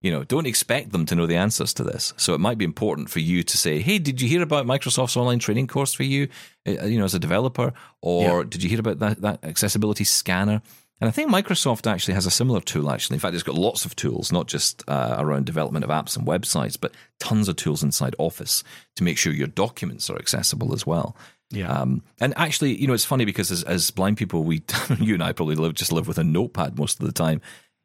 [0.00, 2.12] You know, don't expect them to know the answers to this.
[2.18, 5.16] So it might be important for you to say, "Hey, did you hear about Microsoft's
[5.16, 6.28] online training course for you?
[6.68, 7.72] uh, You know, as a developer,
[8.02, 10.60] or did you hear about that that accessibility scanner?"
[11.00, 12.90] And I think Microsoft actually has a similar tool.
[12.90, 16.16] Actually, in fact, it's got lots of tools, not just uh, around development of apps
[16.16, 18.62] and websites, but tons of tools inside Office
[18.96, 21.16] to make sure your documents are accessible as well.
[21.50, 21.68] Yeah.
[21.70, 24.62] Um, and actually, you know, it's funny because as, as blind people, we,
[24.98, 27.40] you and I probably live, just live with a notepad most of the time.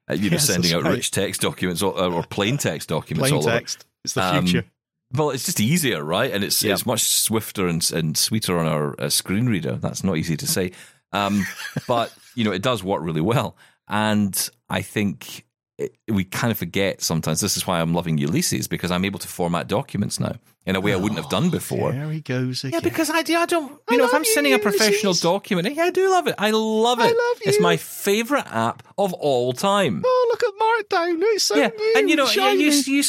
[0.10, 0.94] Uh, you know, Yes, sending out right.
[0.94, 3.30] rich text documents or, or plain text documents.
[3.30, 3.58] Plain all over.
[3.60, 3.86] text.
[4.04, 4.66] It's the Um, future.
[5.14, 6.32] Well, it's just easier, right?
[6.32, 6.74] And it's Yeah.
[6.74, 9.76] it's much swifter and, and sweeter on our uh, screen reader.
[9.76, 10.72] That's not easy to say,
[11.12, 11.46] um,
[11.88, 13.56] but you know, it does work really well.
[13.88, 15.46] And I think
[15.80, 17.42] it, we kind of forget sometimes.
[17.42, 20.80] This is why I'm loving Ulysses because I'm able to format documents now in a
[20.82, 21.92] way I wouldn't have done before.
[21.94, 22.74] There he goes again.
[22.84, 25.12] Yeah, because I, do- I don't, I you know, if I'm you, sending a professional
[25.12, 25.22] Ulysses.
[25.22, 26.36] document, yeah, I do love it.
[26.38, 27.04] I love it.
[27.04, 27.50] I love you.
[27.50, 30.04] It's my favorite app of all time.
[30.06, 30.54] Oh, look at
[31.00, 31.18] Markdown.
[31.34, 31.94] It's so yeah, new.
[31.98, 32.64] and you know, you, shiny.
[32.64, 33.04] you, you,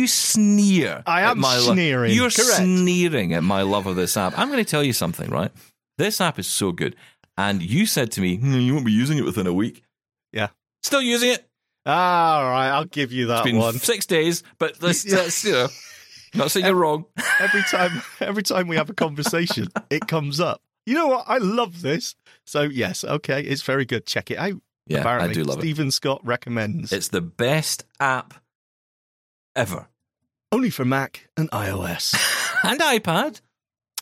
[0.00, 1.02] you sneer.
[1.06, 2.56] I am my lo- sneering, You're correct.
[2.56, 4.36] sneering at my love of this app.
[4.38, 5.50] I'm going to tell you something, right?
[5.98, 6.96] This app is so good.
[7.36, 9.82] And you said to me, "Hmm, you won't be using it within a week.
[10.32, 10.48] Yeah.
[10.82, 11.48] Still using it.
[11.86, 13.74] Ah, all right, I'll give you that It's been one.
[13.74, 15.68] six days, but let's, let's you know,
[16.34, 17.04] not saying you're wrong.
[17.40, 20.62] every time every time we have a conversation, it comes up.
[20.86, 21.24] You know what?
[21.26, 22.14] I love this.
[22.46, 24.06] So yes, okay, it's very good.
[24.06, 24.60] Check it out.
[24.86, 25.62] Yeah, Apparently, I do love it.
[25.62, 26.92] Stephen Scott recommends.
[26.92, 28.34] It's the best app
[29.56, 29.88] ever.
[30.52, 32.14] only for Mac and iOS.
[32.66, 33.42] And iPad.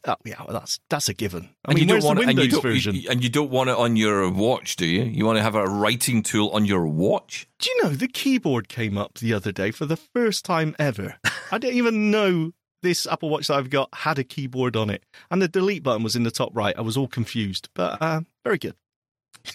[0.07, 1.51] Oh, yeah, well, that's that's a given.
[1.65, 2.95] I and mean, you don't want the it, and you don't, version?
[2.95, 5.03] you- and you don't want it on your watch, do you?
[5.05, 7.47] You want to have a writing tool on your watch?
[7.59, 11.17] Do you know the keyboard came up the other day for the first time ever?
[11.51, 15.05] I didn't even know this Apple Watch that I've got had a keyboard on it,
[15.31, 16.75] and the delete button was in the top right.
[16.77, 18.75] I was all confused, but uh, very good.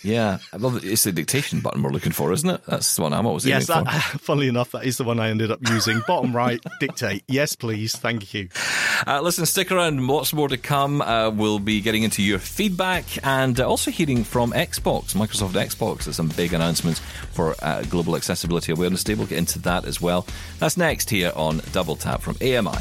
[0.03, 2.61] Yeah, well, it's the dictation button we're looking for, isn't it?
[2.67, 4.17] That's the one I'm always Yes, aiming that, for.
[4.19, 6.01] funnily enough, that is the one I ended up using.
[6.05, 7.23] Bottom right, dictate.
[7.27, 7.95] Yes, please.
[7.95, 8.49] Thank you.
[9.07, 10.05] Uh, listen, stick around.
[10.05, 11.01] Lots more to come.
[11.01, 16.03] Uh, we'll be getting into your feedback and uh, also hearing from Xbox, Microsoft Xbox.
[16.03, 16.99] There's some big announcements
[17.31, 19.15] for uh, Global Accessibility Awareness Day.
[19.15, 20.27] We'll get into that as well.
[20.59, 22.77] That's next here on Double Tap from AMI.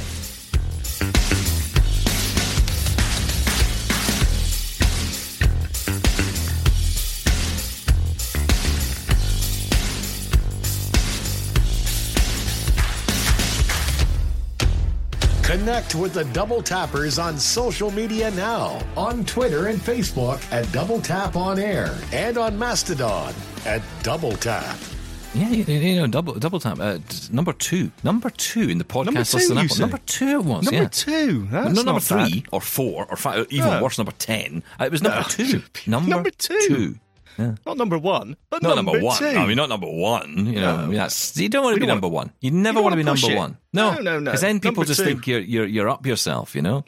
[15.66, 21.00] Connect with the Double Tappers on social media now on Twitter and Facebook at Double
[21.00, 24.76] Tap On Air and on Mastodon at Double Tap.
[25.34, 26.78] Yeah, you, you know, double double tap.
[26.78, 26.98] Uh,
[27.32, 29.50] number two, number two in the podcast Number two, list.
[29.50, 29.74] on you Apple.
[29.76, 29.80] say?
[29.82, 30.64] Number two it was.
[30.66, 30.88] Number yeah.
[30.88, 31.48] two.
[31.50, 32.28] That's not number not bad.
[32.30, 33.46] three or four or five.
[33.50, 33.82] Even No.
[33.82, 34.62] worse, number ten.
[34.80, 35.24] Uh, It was number No.
[35.28, 35.62] two.
[35.88, 36.58] Number, Number two.
[36.68, 36.94] two.
[37.38, 39.18] Not number one, but Not number, number, one.
[39.18, 39.26] two.
[39.26, 40.46] I mean, not number one.
[40.46, 40.82] You know, No.
[40.82, 42.36] I mean, that's you don't want to We be number want- one.
[42.40, 43.36] You never want to be number it.
[43.36, 43.58] one.
[43.72, 44.24] No, No, no, no.
[44.30, 45.06] Because then people Number just two.
[45.06, 46.54] think you're you're you're up yourself.
[46.54, 46.84] You know,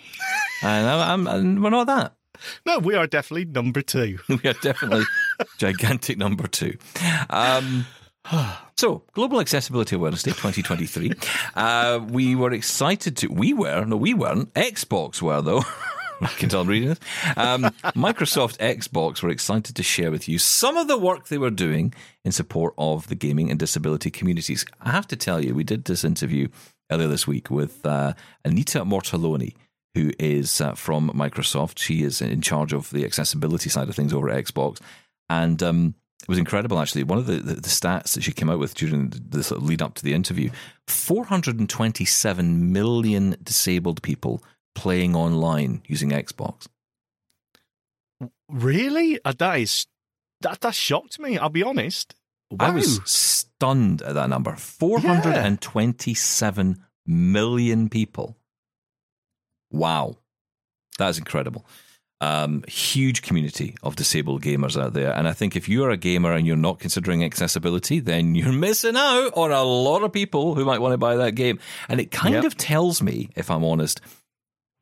[0.63, 2.15] and, I'm, and we're not that.
[2.65, 4.19] no, we are definitely number two.
[4.29, 5.05] we are definitely
[5.59, 6.77] gigantic number two.
[7.31, 7.87] Um,
[8.77, 11.13] so, Global Accessibility Awareness Day 2023.
[11.55, 13.29] Uh, we were excited to.
[13.29, 14.53] We were no, we weren't.
[14.55, 15.65] Xbox were though.
[16.21, 17.01] I can tell I'm reading this.
[17.37, 17.63] Um,
[17.95, 21.95] Microsoft Xbox were excited to share with you some of the work they were doing
[22.25, 24.65] in support of the gaming and disability communities.
[24.81, 26.49] I have to tell you, we did this interview
[26.91, 29.55] earlier this week with uh, Anita Mortaloni,
[29.95, 31.79] who is uh, from Microsoft.
[31.79, 34.81] She is in charge of the accessibility side of things over at Xbox.
[35.29, 37.05] And um, it was incredible, actually.
[37.05, 39.61] One of the, the, the stats that she came out with during the, the sort
[39.61, 40.51] of lead up to the interview
[40.87, 44.43] 427 million disabled people
[44.79, 46.67] playing online using Xbox.
[48.49, 49.19] Really?
[49.25, 49.87] Uh, that is
[50.41, 51.39] that that shocked me.
[51.39, 52.15] I'll be honest.
[52.51, 52.69] Wow.
[52.69, 58.37] I was stunned at that number 427 million people.
[59.71, 60.17] Wow.
[60.99, 61.67] That is incredible.
[62.21, 65.13] Um, huge community of disabled gamers out there.
[65.13, 68.97] And I think if you're a gamer and you're not considering accessibility, then you're missing
[68.97, 71.59] out on a lot of people who might want to buy that game.
[71.89, 72.45] And it kind Yep.
[72.45, 74.01] of tells me, if I'm honest,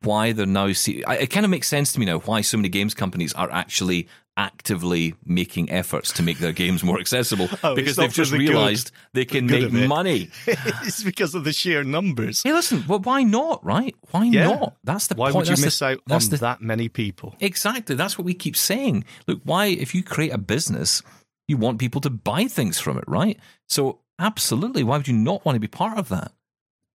[0.01, 2.69] why they're now see it kind of makes sense to me now why so many
[2.69, 4.07] games companies are actually
[4.37, 8.49] actively making efforts to make their games more accessible Oh, because they've just the good-
[8.49, 10.29] realized they can good make money.
[10.47, 12.43] it's because of the sheer numbers.
[12.43, 13.95] Hey, listen, well, why not, right?
[14.11, 14.45] Why Yeah.
[14.49, 14.77] not?
[14.83, 15.35] That's the Why point.
[15.37, 17.35] would you That's the- miss out on the, that many people?
[17.39, 17.95] Exactly.
[17.95, 19.05] That's what we keep saying.
[19.25, 21.01] Look, why, if you create a business,
[21.47, 23.39] you want people to buy things from it, right?
[23.67, 26.31] So, absolutely, why would you not want to be part of that?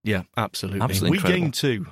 [0.05, 0.81] Yeah, absolutely.
[0.81, 1.41] Absolutely we incredible.
[1.43, 1.87] gain too.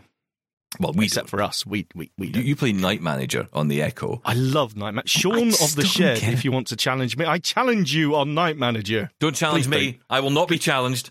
[0.78, 2.28] Well, we except for us, we we we.
[2.28, 2.44] You, Don't.
[2.44, 4.22] you play Night Manager on the Echo.
[4.24, 5.18] I love Night Manager.
[5.18, 8.34] Sean of the Shed, get if you want to challenge me, I challenge you on
[8.34, 10.00] Night Manager Don't challenge Please me.
[10.08, 11.10] I will not be challenged.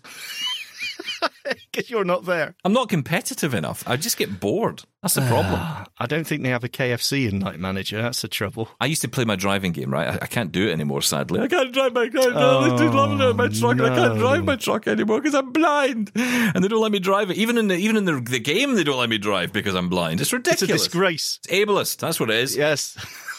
[1.72, 2.54] because you're not there.
[2.64, 3.82] I'm not competitive enough.
[3.86, 4.82] I just get bored.
[5.02, 5.60] That's the problem.
[5.98, 8.02] I don't think they have a KFC in Night Manager.
[8.02, 8.68] That's the trouble.
[8.80, 10.08] I used to play my driving game, right?
[10.08, 11.40] I, I can't do it anymore, sadly.
[11.40, 12.30] I can't drive my car.
[12.30, 13.72] No, they do love it, my truck.
[13.72, 16.98] and I can't drive my truck anymore because I'm blind, and they don't let me
[16.98, 17.36] drive it.
[17.36, 19.88] Even in the even in the, the game, they don't let me drive because I'm
[19.88, 20.20] blind.
[20.20, 20.62] It's ridiculous.
[20.62, 21.40] It's a disgrace.
[21.44, 21.98] It's ableist.
[21.98, 22.56] That's what it is.
[22.56, 22.96] Yes.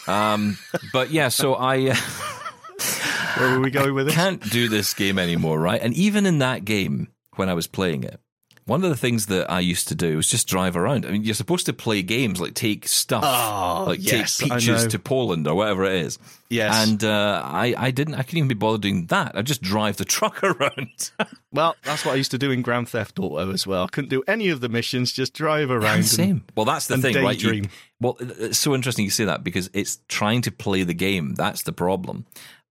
[0.08, 0.58] Um,
[0.92, 1.94] but yeah, so I uh,
[3.36, 4.14] Where were we going with this?
[4.14, 5.80] can't do this game anymore, right?
[5.80, 8.20] And even in that game, when I was playing it,
[8.64, 11.04] One of the things that I used to do was just drive around.
[11.04, 14.86] I mean, you're supposed to play games like take stuff, Oh, like yes, take peaches
[14.86, 16.18] to Poland or whatever it is.
[16.48, 16.86] Yes.
[16.88, 18.14] and uh, I, I didn't.
[18.14, 19.32] I couldn't even be bothered doing that.
[19.36, 21.10] I just drive the truck around.
[21.54, 23.84] Well, that's what I used to do in Grand Theft Auto as well.
[23.84, 25.96] I couldn't do any of the missions, just drive around.
[25.96, 26.44] and- Same.
[26.56, 27.38] Well, that's the thing, right?
[27.42, 27.64] You-
[28.00, 31.34] well, it's so interesting you say that because it's trying to play the game.
[31.34, 32.24] That's the problem.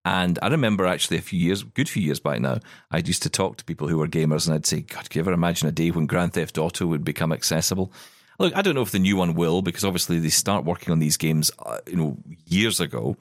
[0.04, 2.58] And I remember actually a few years, good few years back now,
[2.90, 5.24] I used to talk to people who were gamers and I'd say, God, can you
[5.24, 7.92] ever imagine a day when Grand Theft Auto would become accessible?
[8.40, 10.98] Look, I don't know if the new one will because obviously they start working on
[11.00, 13.16] these games, uh, you know, years ago.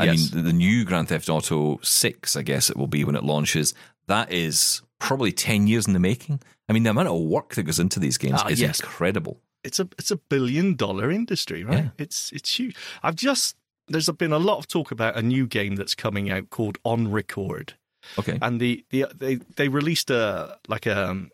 [0.00, 0.32] I Yes.
[0.34, 3.22] mean, the, the new Grand Theft Auto 6, I guess it will be when it
[3.22, 3.72] launches,
[4.08, 6.40] that is probably 10 years in the making.
[6.68, 8.80] I mean, the amount of work that goes into these games Ah, is yes.
[8.80, 9.38] incredible.
[9.62, 11.84] it's a it's a billion dollar industry, right?
[11.84, 11.90] Yeah.
[11.96, 12.74] It's it's huge.
[13.04, 13.56] I've just
[13.88, 17.72] there's been a lot of talk about a new game that's coming out called Unrecord,
[18.18, 18.38] Okay.
[18.42, 21.26] and the, the they they released a like a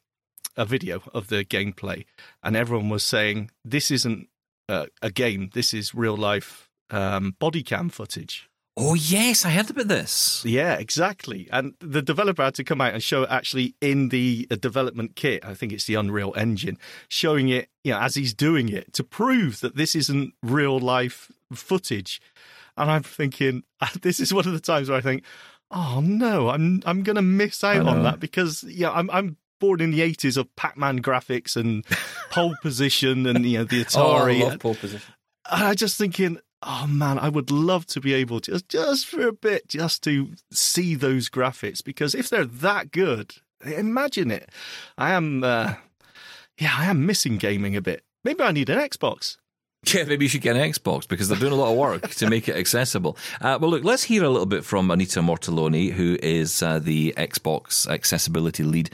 [0.56, 2.04] a video of the gameplay,
[2.42, 4.28] and everyone was saying this isn't
[4.68, 8.48] a, a game, this is real life um, body cam footage.
[8.76, 10.42] Oh, yes, I heard about this.
[10.46, 11.48] Yeah, exactly.
[11.52, 15.16] And the developer had to come out and show it actually in the uh, development
[15.16, 15.44] kit.
[15.44, 19.04] I think it's the Unreal Engine, showing it, you know, as he's doing it to
[19.04, 22.20] prove that this isn't real life footage.
[22.76, 23.64] And I'm thinking,
[24.02, 25.24] this is one of the times where I think,
[25.70, 29.80] oh no, I'm I'm going to miss out on that because yeah, I'm I'm born
[29.80, 31.84] in the 80s of Pac-Man graphics and
[32.30, 34.58] pole position and you know the Atari.
[34.58, 35.14] pole position.
[35.50, 39.06] And I just thinking, oh man, I would love to be able to just, just
[39.06, 43.34] for a bit, just to see those graphics because if they're that good,
[43.64, 44.48] imagine it.
[44.98, 45.74] I am, uh,
[46.58, 48.02] yeah, I am missing gaming a bit.
[48.24, 49.36] Maybe I need an Xbox.
[49.94, 52.28] Yeah, maybe you should get an Xbox because they're doing a lot of work to
[52.28, 53.16] make it accessible.
[53.40, 57.14] Uh, well, look, let's hear a little bit from Anita Mortaloni, who is uh, the
[57.16, 58.90] Xbox accessibility lead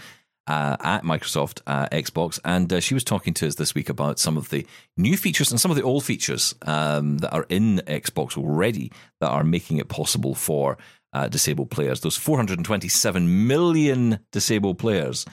[0.46, 2.38] uh, at Microsoft uh, Xbox.
[2.44, 4.64] And uh, she was talking to us this week about some of the
[4.96, 9.28] new features and some of the old features um, that are in Xbox already that
[9.28, 10.78] are making it possible for
[11.12, 12.00] uh, disabled players.
[12.00, 15.26] Those 427 million disabled players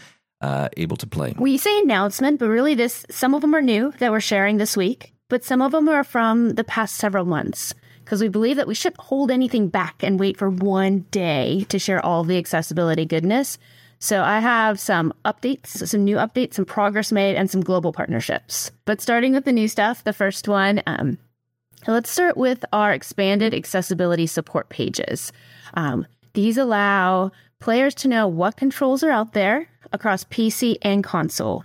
[0.75, 1.33] able to play.
[1.37, 4.75] We say announcement, but really this some of them are new that we're sharing this
[4.75, 7.73] week, but some of them are from the past several months.
[8.03, 11.79] Because we believe that we shouldn't hold anything back and wait for one day to
[11.79, 13.57] share all the accessibility goodness.
[13.99, 18.71] So I have some updates, some new updates, some progress made, and some global partnerships.
[18.83, 21.17] But starting with the new stuff, the first one, um,
[21.87, 25.31] let's start with our expanded accessibility support pages.
[25.75, 31.63] Um, these allow players to know what controls are out there across PC and console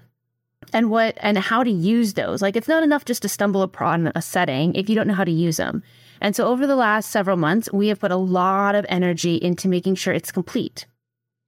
[0.73, 2.43] and what and how to use those.
[2.43, 5.25] Like it's not enough just to stumble upon a setting if you don't know how
[5.25, 5.83] to use them.
[6.21, 9.69] And so over the last several months, we have put a lot of energy into
[9.69, 10.87] making sure it's complete.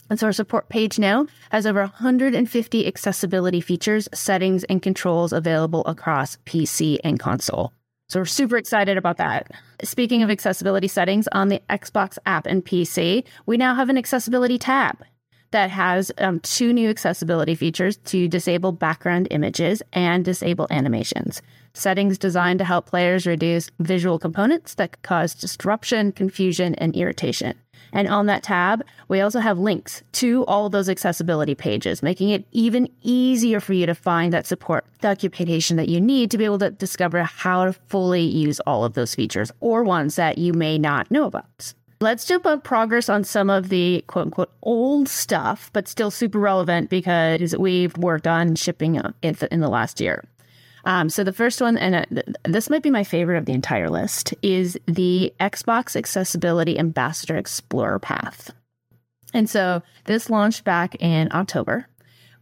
[0.09, 5.85] And so our support page now has over 150 accessibility features, settings, and controls available
[5.87, 7.73] across PC and console.
[8.09, 9.53] So we're super excited about that.
[9.85, 14.59] Speaking of accessibility settings on the Xbox app and PC, we now have an accessibility
[14.59, 14.99] tab
[15.51, 21.43] that has um, two new accessibility features to disable background images and disable animations.
[21.73, 27.55] Settings designed to help players reduce visual components that could cause disruption, confusion, and irritation.
[27.93, 32.47] And on that tab, we also have links to all those accessibility pages, making it
[32.53, 36.59] even easier for you to find that support documentation that you need to be able
[36.59, 40.79] to discover how to fully use all of those features or ones that you may
[40.79, 41.75] not know about.
[42.03, 46.89] Let's on progress on some of the quote unquote old stuff, but still super relevant
[46.89, 50.25] because we've worked on shipping in the, in the last year.
[50.87, 53.53] Um, so the first one, and uh, th- this might be my favorite of the
[53.53, 58.51] entire list, is the Xbox Accessibility Ambassador Explorer Path.
[59.35, 61.87] And so this launched back in October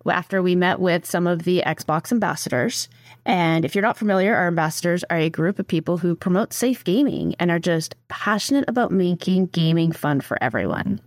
[0.09, 2.89] after we met with some of the Xbox ambassadors.
[3.29, 6.83] And if you're not familiar, our ambassadors are a group of people who promote safe
[6.83, 10.99] gaming and are just passionate about making gaming fun for everyone.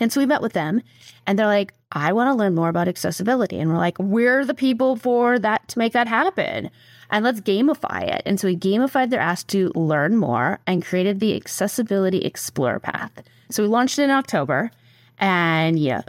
[0.00, 0.80] And so we met with them
[1.26, 3.58] and they're like, I want to learn more about accessibility.
[3.58, 6.70] And we're like, we're the people for that to make that happen.
[7.10, 8.22] And let's gamify it.
[8.24, 13.12] And so we gamified their ask to learn more and created the Accessibility Explorer Path.
[13.50, 14.70] So we launched it in October.
[15.18, 16.00] And yeah,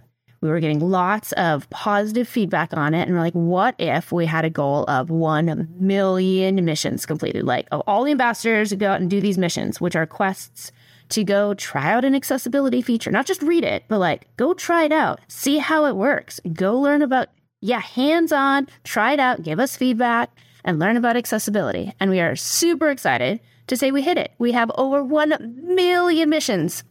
[0.43, 3.03] we were getting lots of positive feedback on it.
[3.03, 7.45] And we're like, what if we had a goal of 1 million missions completed?
[7.45, 10.73] Like, of all the ambassadors go out and do these missions, which are quests
[11.09, 14.83] to go try out an accessibility feature, not just read it, but like go try
[14.83, 17.29] it out, see how it works, go learn about,
[17.61, 20.29] yeah, hands on, try it out, give us feedback,
[20.65, 21.93] and learn about accessibility.
[22.01, 24.33] And we are super excited to say we hit it.
[24.39, 26.83] We have over 1 million missions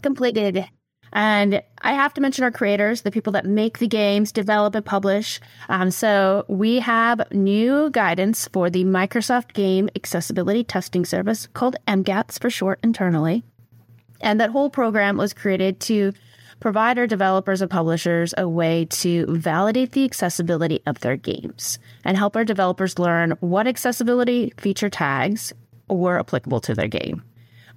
[0.00, 0.68] completed
[1.14, 4.84] And I have to mention our creators, the people that make the games, develop, and
[4.84, 5.40] publish.
[5.68, 12.40] Um, so we have new guidance for the Microsoft Game Accessibility Testing Service called MGATS
[12.40, 13.44] for short internally.
[14.20, 16.12] And that whole program was created to
[16.58, 22.16] provide our developers and publishers a way to validate the accessibility of their games and
[22.16, 25.52] help our developers learn what accessibility feature tags
[25.88, 27.22] were applicable to their game.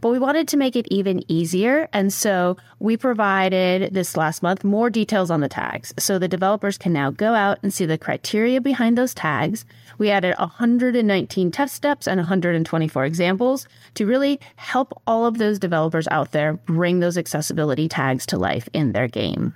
[0.02, 1.90] But we wanted to make it even easier.
[1.92, 5.94] And so we provided this last month more details on the tags.
[5.98, 9.66] So the developers can now go out and see the criteria behind those tags.
[9.98, 16.08] We added 119 test steps and 124 examples to really help all of those developers
[16.10, 19.54] out there bring those accessibility tags to life in their game.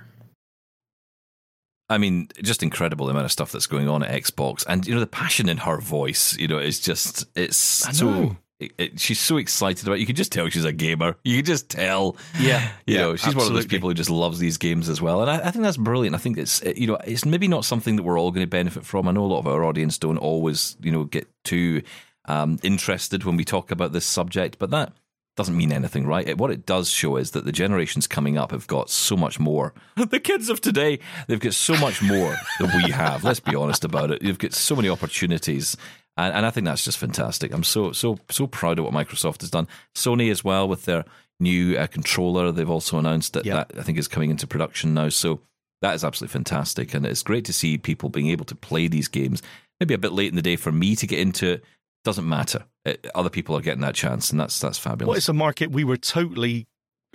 [1.92, 4.94] I mean, just incredible the amount of stuff that's going on at Xbox, and you
[4.94, 6.36] know the passion in her voice.
[6.38, 8.36] You know, it's just it's so.
[8.64, 9.94] It, it- she's so excited about.
[9.96, 10.00] it.
[10.00, 11.16] You can just tell she's a gamer.
[11.24, 12.16] You can just tell.
[12.38, 15.00] Yeah, you yeah, know, she's one of those people who just loves these games as
[15.00, 16.14] well, and I, I think that's brilliant.
[16.14, 18.84] I think it's you know it's maybe not something that we're all going to benefit
[18.84, 19.08] from.
[19.08, 21.82] I know a lot of our audience don't always you know get too
[22.26, 24.92] um, interested when we talk about this subject, but that
[25.34, 26.28] doesn't mean anything, right?
[26.28, 29.40] It, what it does show is that the generations coming up have got so much
[29.40, 29.72] more.
[29.96, 33.24] The kids of today, they've got so much more than we have.
[33.24, 34.20] Let's be honest about it.
[34.20, 35.74] You've got so many opportunities.
[36.16, 37.52] And, and I think that's just fantastic.
[37.54, 39.66] I'm so so so proud of what Microsoft has done.
[39.96, 41.04] Sony as well with their
[41.40, 42.52] new uh, controller.
[42.52, 43.54] They've also announced that Yeah.
[43.54, 45.08] that I think is coming into production now.
[45.08, 45.40] So
[45.80, 49.08] that is absolutely fantastic, and it's great to see people being able to play these
[49.08, 49.42] games.
[49.80, 51.64] Maybe a bit late in the day for me to get into it.
[52.04, 52.64] Doesn't matter.
[52.84, 55.08] It, other people are getting that chance, and that's that's fabulous.
[55.08, 56.66] Well, it's a market we were totally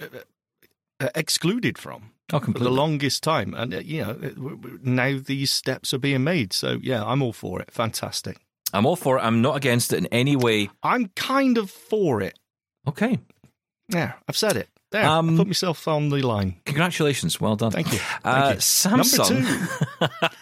[0.01, 0.05] uh,
[0.99, 4.79] uh, excluded from oh, for the longest time, and uh, you know it- w- w-
[4.81, 6.51] now these steps are being made.
[6.53, 7.69] So yeah, I'm all for it.
[7.71, 8.37] Fantastic.
[8.73, 9.21] I'm all for it.
[9.21, 10.69] I'm not against it in any way.
[10.83, 12.37] I'm kind of for it.
[12.87, 13.19] Okay.
[13.89, 14.69] Yeah, I've said it.
[14.91, 16.55] There, Um, I put myself on the line.
[16.65, 17.41] Congratulations.
[17.41, 17.71] Well done.
[17.71, 17.99] Thank you.
[18.23, 18.59] Uh, you.
[18.59, 19.41] Samsung.
[19.41, 20.27] Number two.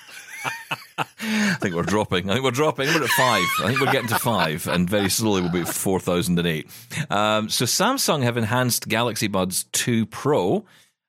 [0.97, 2.29] I think we're dropping.
[2.29, 2.87] I think we're dropping.
[2.87, 3.43] We're at five.
[3.63, 6.67] I think we're getting to five, and very slowly we'll be at 4,008.
[7.09, 10.63] Um, so Samsung have enhanced Galaxy Buds 2 Pro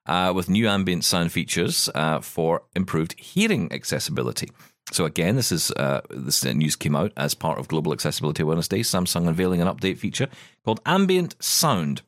[0.06, 4.50] uh, with new ambient sound features uh, for improved hearing accessibility.
[4.92, 8.68] So again, this is uh, this news came out as part of Global Accessibility Awareness
[8.68, 8.80] Day.
[8.80, 10.28] Samsung unveiling an update feature
[10.64, 12.02] called Ambient Sound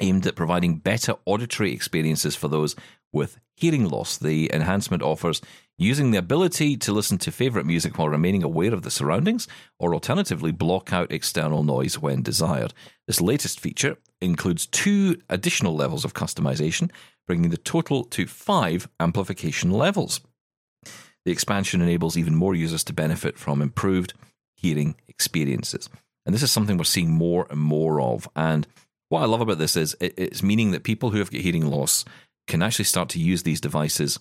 [0.00, 2.76] aimed at providing better auditory experiences for those
[3.12, 4.18] with hearing loss.
[4.18, 5.40] The enhancement offers
[5.78, 9.48] using the ability to listen to favorite music while remaining aware of the surroundings,
[9.78, 12.74] or alternatively, block out external noise when desired.
[13.06, 16.90] This latest feature includes two additional levels of customization,
[17.26, 20.20] bringing the total to five amplification levels.
[21.24, 24.14] The expansion enables even more users to benefit from improved
[24.56, 25.88] hearing experiences.
[26.26, 28.28] And this is something we're seeing more and more of.
[28.34, 28.66] And
[29.08, 31.66] what I love about this is it, it's meaning that people who have got hearing
[31.66, 32.04] loss
[32.46, 34.18] can actually start to use these devices,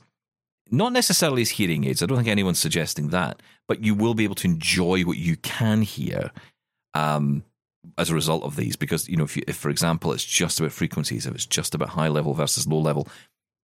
[0.70, 2.02] not necessarily as hearing aids.
[2.02, 5.36] I don't think anyone's suggesting that, but you will be able to enjoy what you
[5.38, 6.32] can hear
[6.94, 7.44] um,
[7.98, 8.76] as a result of these.
[8.76, 11.76] Because you know, if, you, if for example, it's just about frequencies, if it's just
[11.76, 13.08] about high level versus low level,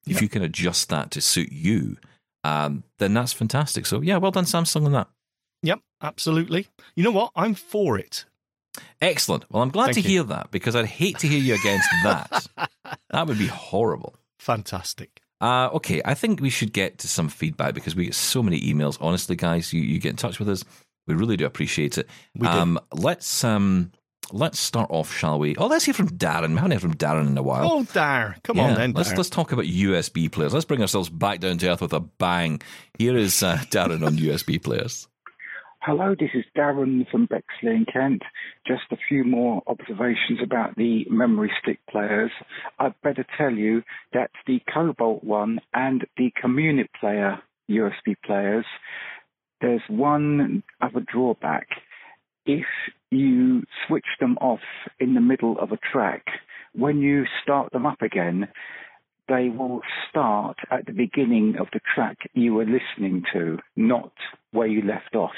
[0.07, 1.99] if you can adjust that to suit you,
[2.45, 3.87] um, then that's fantastic.
[3.87, 5.09] So yeah, well done, Samsung, on that.
[5.63, 6.69] Yep, absolutely.
[6.95, 7.33] You know what?
[7.35, 8.25] I'm for it.
[9.01, 9.45] Excellent.
[9.51, 10.09] Well, I'm glad Thank to you.
[10.09, 12.47] hear that because I'd hate to hear you against that.
[13.11, 14.15] that would be horrible.
[14.39, 15.21] Fantastic.
[15.41, 18.61] Uh, okay, I think we should get to some feedback because we get so many
[18.61, 18.99] emails.
[19.01, 20.65] Honestly, guys, you, you get in touch with us.
[21.07, 22.09] We really do appreciate it.
[22.37, 22.53] We do.
[22.53, 23.93] um, let's um,
[24.33, 25.57] let's start off, shall we?
[25.57, 26.51] Oh, let's hear from Darren.
[26.51, 27.71] We haven't heard from Darren in a while.
[27.71, 28.93] Oh, Darren, come Yeah, on then.
[28.93, 30.53] let's let's talk about USB players.
[30.55, 32.61] Let's bring ourselves back down to earth with a bang.
[32.99, 35.09] Here is uh, Darren on USB players.
[35.81, 38.23] Hello, this is Darren from Bexley in Kent.
[38.67, 42.33] Just a few more observations about the memory stick players.
[42.79, 47.39] I'd better tell you that the Cobalt one and the Community Player
[47.71, 48.67] USB players,
[49.61, 51.69] there's one other drawback.
[52.45, 52.67] If
[53.11, 54.61] you switch them off
[55.01, 56.25] in the middle of a track,
[56.75, 58.49] when you start them up again,
[59.29, 64.13] they will start at the beginning of the track you were listening to, not
[64.53, 65.35] where you left off.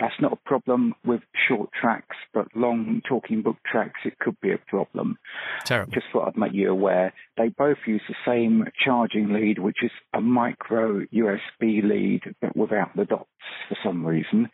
[0.00, 4.52] That's not a problem with short tracks, but long talking book tracks, it could be
[4.52, 5.18] a problem.
[5.64, 5.92] Terrible.
[5.92, 7.12] Just thought I'd make you aware.
[7.36, 12.96] They both use the same charging lead, which is a micro USB lead, but without
[12.96, 13.28] the dots
[13.68, 14.48] for some reason.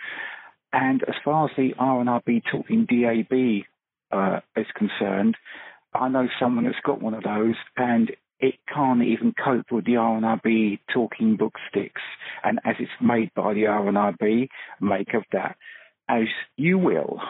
[0.72, 3.64] And as far as the RNIB talking DAB
[4.12, 5.36] uh, is concerned,
[5.94, 9.92] I know someone that's got one of those, and it can't even cope with the
[9.94, 12.02] RNIB talking book sticks.
[12.44, 14.48] And as it's made by the RNIB,
[14.80, 15.56] make of that
[16.08, 17.20] as you will.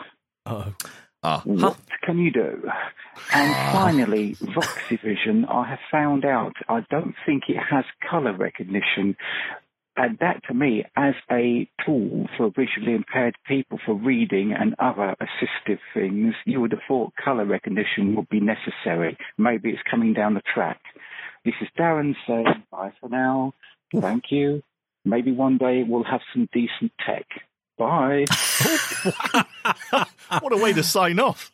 [0.45, 0.72] Oh,
[1.22, 2.70] Ah, What can you do?
[3.32, 9.16] And finally, Voxivision, I have found out I don't think it has colour recognition.
[9.99, 15.16] And that to me, as a tool for visually impaired people for reading and other
[15.20, 19.16] assistive things, you would have thought colour recognition would be necessary.
[19.38, 20.80] Maybe it's coming down the track.
[21.44, 23.55] This is Darren saying bye for now.
[23.94, 24.62] Thank you.
[25.05, 27.26] Maybe one day we'll have some decent tech.
[27.78, 28.24] Bye.
[30.40, 31.53] What a way to sign off.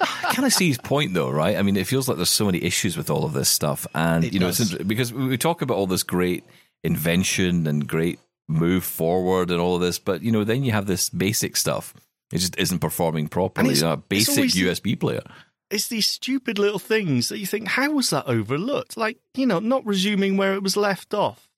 [0.22, 1.56] Can I kind of see his point, though, right?
[1.56, 4.24] I mean, it feels like there's so many issues with all of this stuff, and
[4.24, 4.60] It you know, does.
[4.72, 6.44] it's because we we talk about all this great
[6.84, 8.18] invention and great
[8.48, 11.92] move forward and all of this, but you know, then you have this basic stuff.
[12.32, 13.68] It just isn't performing properly.
[13.70, 15.22] it's- You know, a basic always the- USB player.
[15.70, 18.96] It's these stupid little things that you think, how was that overlooked?
[18.96, 21.48] Like, you know, not resuming where it was left off.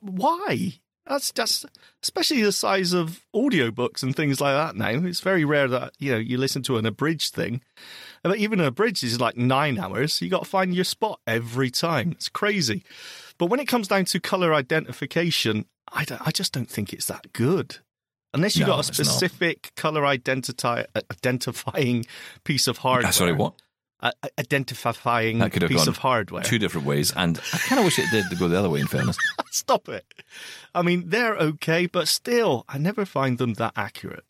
[0.00, 0.74] Why?
[1.06, 1.66] That's just,
[2.02, 5.06] especially the size of audiobooks and things like that now.
[5.06, 7.60] It's very rare that, you know, you listen to an abridged thing.
[8.24, 10.20] But even an abridged is like nine hours.
[10.20, 12.12] You got to find your spot every time.
[12.12, 12.82] It's crazy.
[13.38, 17.06] But when it comes down to color identification, I, don't, I just don't think it's
[17.06, 17.78] that good.
[18.34, 22.06] Unless you've No, got a specific color identi- identifying
[22.44, 23.08] piece of hardware.
[23.08, 23.54] Ah, sorry, what?
[24.00, 26.42] A- a- identifying That could have piece gone of hardware.
[26.42, 28.80] Two different ways, and I kind of wish it did go the other way.
[28.80, 29.16] In fairness,
[29.50, 30.04] Stop it.
[30.74, 34.24] I mean, they're okay, but still, I never find them that accurate.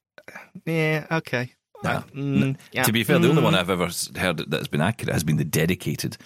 [0.65, 1.53] Yeah, okay.
[1.83, 1.91] No.
[1.91, 3.45] Uh, mm, yeah, to be fair, the only mm.
[3.45, 6.17] one I've ever heard that's been accurate has been the dedicated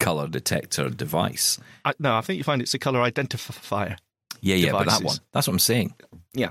[0.00, 1.58] color detector device.
[1.84, 3.96] I, no, I think you find it's a color identifier.
[4.40, 5.16] Yeah, yeah, but that one.
[5.32, 5.94] That's what I'm saying.
[6.32, 6.50] Yeah.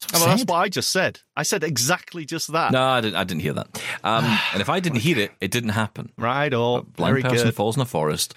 [0.00, 1.20] That's Well, I that's what I just said.
[1.36, 2.72] I said exactly just that.
[2.72, 3.16] No, I didn't.
[3.16, 3.82] I didn't hear that.
[4.04, 6.12] Um, and if I didn't hear it, it didn't happen.
[6.18, 7.54] Right, or A blind person good.
[7.54, 8.34] falls in a forest,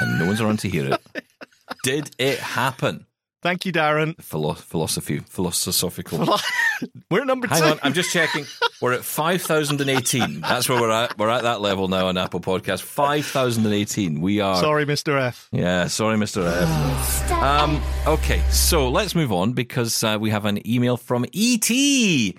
[0.00, 1.24] and no one's around to hear it.
[1.84, 3.06] Did it happen?
[3.40, 4.20] Thank you, Darren.
[4.20, 6.26] Philo- philosophy, philosophical.
[7.10, 7.68] We're number Hang two.
[7.68, 8.46] on, I'm just checking.
[8.80, 10.40] We're at 5,018.
[10.40, 11.16] That's where we're at.
[11.18, 12.82] We're at that level now on Apple Podcast.
[12.82, 14.20] 5,018.
[14.20, 14.56] We are.
[14.56, 15.20] Sorry, Mr.
[15.20, 15.48] F.
[15.52, 16.44] Yeah, sorry, Mr.
[16.46, 17.32] F.
[17.32, 21.66] Um, okay, so let's move on because uh, we have an email from ET.
[21.68, 22.34] He's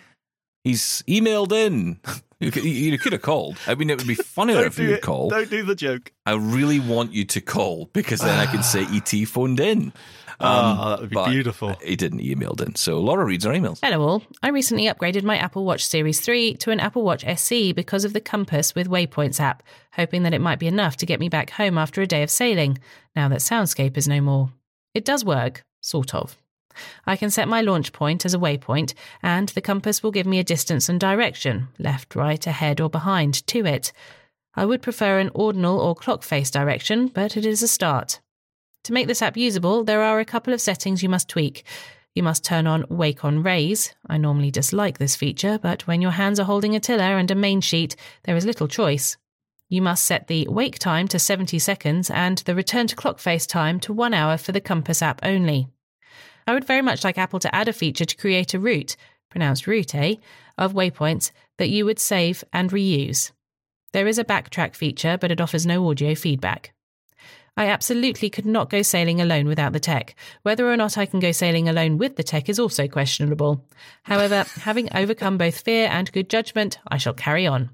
[1.08, 2.00] emailed in.
[2.42, 3.58] You could, you could have called.
[3.68, 5.02] I mean, it would be funnier if you would it.
[5.02, 5.30] call.
[5.30, 6.14] Don't do the joke.
[6.26, 9.92] I really want you to call because then I can say ET phoned in.
[10.40, 11.76] Oh, that would be beautiful.
[11.84, 12.76] He didn't emailed in.
[12.76, 13.80] So Laura reads our emails.
[13.84, 14.24] Hello all.
[14.42, 18.14] I recently upgraded my Apple Watch Series 3 to an Apple Watch SE because of
[18.14, 19.64] the Compass with Waypoints app,
[19.94, 22.30] hoping that it might be enough to get me back home after a day of
[22.30, 22.78] sailing,
[23.16, 24.52] now that Soundscape is no more.
[24.94, 26.38] It does work, sort of.
[27.06, 30.40] I can set my launch point as a waypoint, and the compass will give me
[30.40, 33.92] a distance and direction, left, right, ahead, or behind, to it.
[34.56, 38.20] I would prefer an ordinal or clock face direction, but it is a start.
[38.86, 41.64] To make this app usable, there are a couple of settings you must tweak.
[42.16, 43.94] You must turn on Wake on Raise.
[44.08, 47.36] I normally dislike this feature, but when your hands are holding a tiller and a
[47.36, 49.18] main sheet, there is little choice.
[49.70, 53.46] You must set the wake time to 70 seconds and the return to clock face
[53.46, 55.68] time to one hour for the Compass app only.
[56.48, 58.96] I would very much like Apple to add a feature to create a route,
[59.30, 60.16] pronounced route, eh,
[60.58, 63.32] of waypoints that you would save and reuse.
[63.94, 66.74] There is a backtrack feature, but it offers no audio feedback.
[67.58, 70.16] I absolutely could not go sailing alone without the tech.
[70.44, 73.66] Whether or not I can go sailing alone with the tech is also questionable.
[74.04, 77.70] However, having overcome both fear and good judgment, I shall carry on.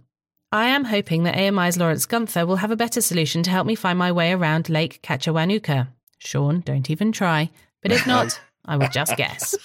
[0.51, 3.75] I am hoping that AMI's Lawrence Gunther will have a better solution to help me
[3.75, 5.89] find my way around Lake Katchewanooka.
[6.17, 7.51] Shaun, don't even try.
[7.81, 9.55] But if not, I would just guess.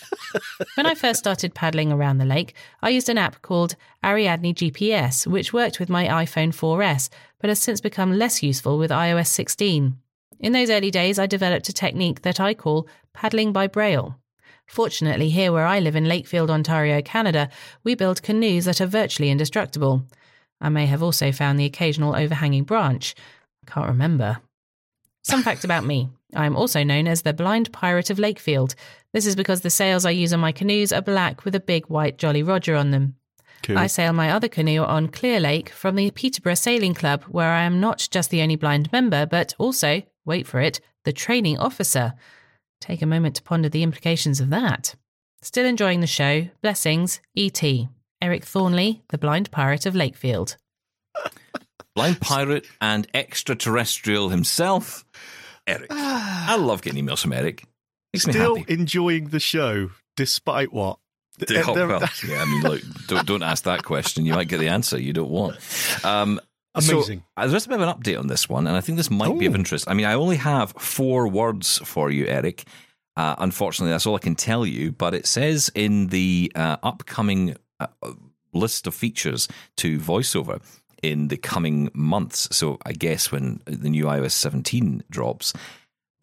[0.75, 5.27] when I first started paddling around the lake, I used an app called Ariadne GPS,
[5.27, 7.09] which worked with my iPhone 4S,
[7.41, 9.97] but has since become less useful with iOS 16.
[10.39, 14.17] In those early days, I developed a technique that I call paddling by braille.
[14.67, 17.51] Fortunately, here where I live in Lakefield, Ontario, Canada,
[17.83, 20.05] we build canoes that are virtually indestructible.
[20.61, 23.15] I may have also found the occasional overhanging branch.
[23.67, 24.39] I can't remember.
[25.23, 26.09] Some fact about me.
[26.35, 28.75] I am also known as the Blind Pirate of Lakefield.
[29.13, 31.87] This is because the sails I use on my canoes are black with a big
[31.87, 33.17] white Jolly Roger on them.
[33.69, 37.63] I sail my other canoe on Clear Lake from the Peterborough Sailing Club, where I
[37.63, 42.15] am not just the only blind member, but also, wait for it, the training officer.
[42.81, 44.95] Take a moment to ponder the implications of that.
[45.43, 46.49] Still enjoying the show.
[46.63, 47.89] Blessings, E.T.
[48.23, 50.57] Eric Thornley, the Blind Pirate of Lakefield.
[51.95, 55.05] Blind pirate and extraterrestrial himself,
[55.67, 55.89] Eric.
[55.91, 56.53] Ah.
[56.53, 57.65] I love getting emails from Eric.
[58.13, 58.73] Makes me Still happy.
[58.73, 60.99] enjoying the show, despite what?
[61.49, 64.27] Yeah, Uh, there- well, yeah, I mean, look, don't, don't ask that question.
[64.27, 65.57] You might get the answer you don't want.
[66.05, 66.41] Um,
[66.79, 67.25] so, Amazing.
[67.37, 69.37] uh, there's a bit of an update on this one, and I think this might
[69.39, 69.87] be of interest.
[69.89, 72.65] I mean, I only have four words for you, Eric.
[73.17, 74.93] Uh, unfortunately, that's all I can tell you.
[74.93, 77.89] But it says in the uh, upcoming uh,
[78.53, 80.61] list of features to VoiceOver
[81.03, 82.49] in the coming months.
[82.57, 85.53] So I guess when the new iOS 17 drops,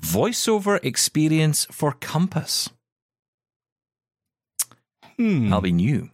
[0.02, 2.70] VoiceOver experience for Compass.
[5.18, 5.46] Hmm.
[5.50, 6.10] That'll be new.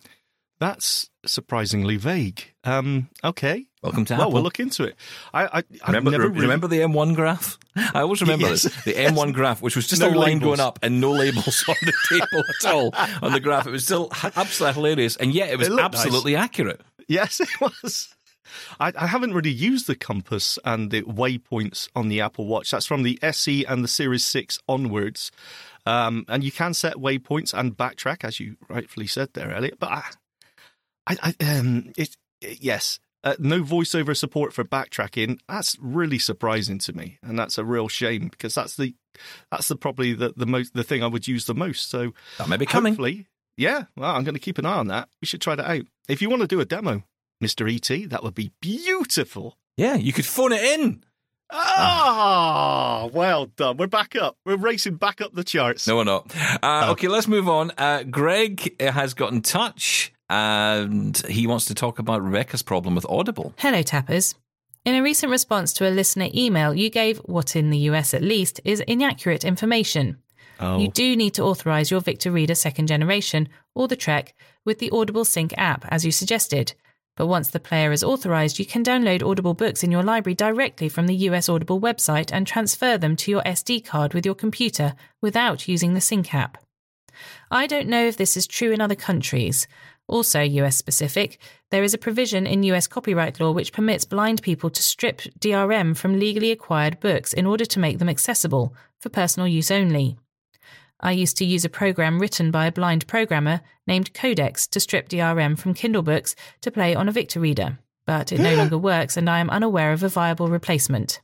[0.59, 2.53] That's surprisingly vague.
[2.63, 3.65] Um, okay.
[3.81, 4.33] Welcome to well, Apple.
[4.33, 4.95] we'll look into it.
[5.33, 7.57] I, I Remember, never really- remember the M1 graph?
[7.75, 8.63] I always remember Yes.
[8.63, 8.83] this.
[8.85, 10.41] The M1 graph, which was just No a line labels.
[10.43, 13.67] going up and no labels on the table at all on the graph.
[13.67, 16.05] It was still absolutely hilarious, and yet it was It looked nice.
[16.05, 16.79] absolutely accurate.
[17.09, 18.07] Yes, it was.
[18.79, 22.71] I, I haven't really used the compass and the waypoints on the Apple Watch.
[22.71, 25.31] That's from the SE and the Series 6 onwards.
[25.85, 29.77] Um, and you can set waypoints and backtrack, as you rightfully said there, Elliot.
[29.79, 30.03] But I,
[31.07, 35.39] I, I um, it, yes, uh, no voiceover support for backtracking.
[35.47, 38.95] That's really surprising to me, and that's a real shame because that's the
[39.51, 41.89] that's the probably the the most the thing I would use the most.
[41.89, 43.25] So That may be coming.
[43.55, 43.85] Yeah.
[43.95, 45.09] Well, I'm going to keep an eye on that.
[45.21, 45.85] We should try that out.
[46.07, 47.03] If you want to do a demo,
[47.43, 47.69] Mr.
[47.73, 49.57] ET, that would be beautiful.
[49.77, 51.03] Yeah, you could phone it in.
[51.51, 53.77] Ah, well done.
[53.77, 54.37] We're back up.
[54.45, 55.87] We're racing back up the charts.
[55.87, 56.33] No, we're not.
[56.63, 57.71] Uh, okay, let's move on.
[57.77, 62.95] Uh, Greg uh, has got in touch and he wants to talk about Rebecca's problem
[62.95, 63.53] with Audible.
[63.57, 64.35] Hello, tappers.
[64.85, 68.23] In a recent response to a listener email, you gave what, in the US at
[68.23, 70.17] least, is inaccurate information.
[70.59, 70.79] Oh.
[70.79, 74.33] You do need to authorize your Victor Reader second generation, or the Trek,
[74.65, 76.73] with the Audible Sync app, as you suggested.
[77.15, 80.89] But once the player is authorized, you can download Audible books in your library directly
[80.89, 84.95] from the US Audible website and transfer them to your SD card with your computer
[85.21, 86.57] without using the Sync app.
[87.51, 89.67] I don't know if this is true in other countries.
[90.07, 91.37] Also, US specific,
[91.69, 95.95] there is a provision in US copyright law which permits blind people to strip DRM
[95.95, 100.17] from legally acquired books in order to make them accessible for personal use only.
[101.03, 105.09] I used to use a program written by a blind programmer named Codex to strip
[105.09, 109.17] DRM from Kindle books to play on a Victor reader, but it no longer works
[109.17, 111.19] and I am unaware of a viable replacement.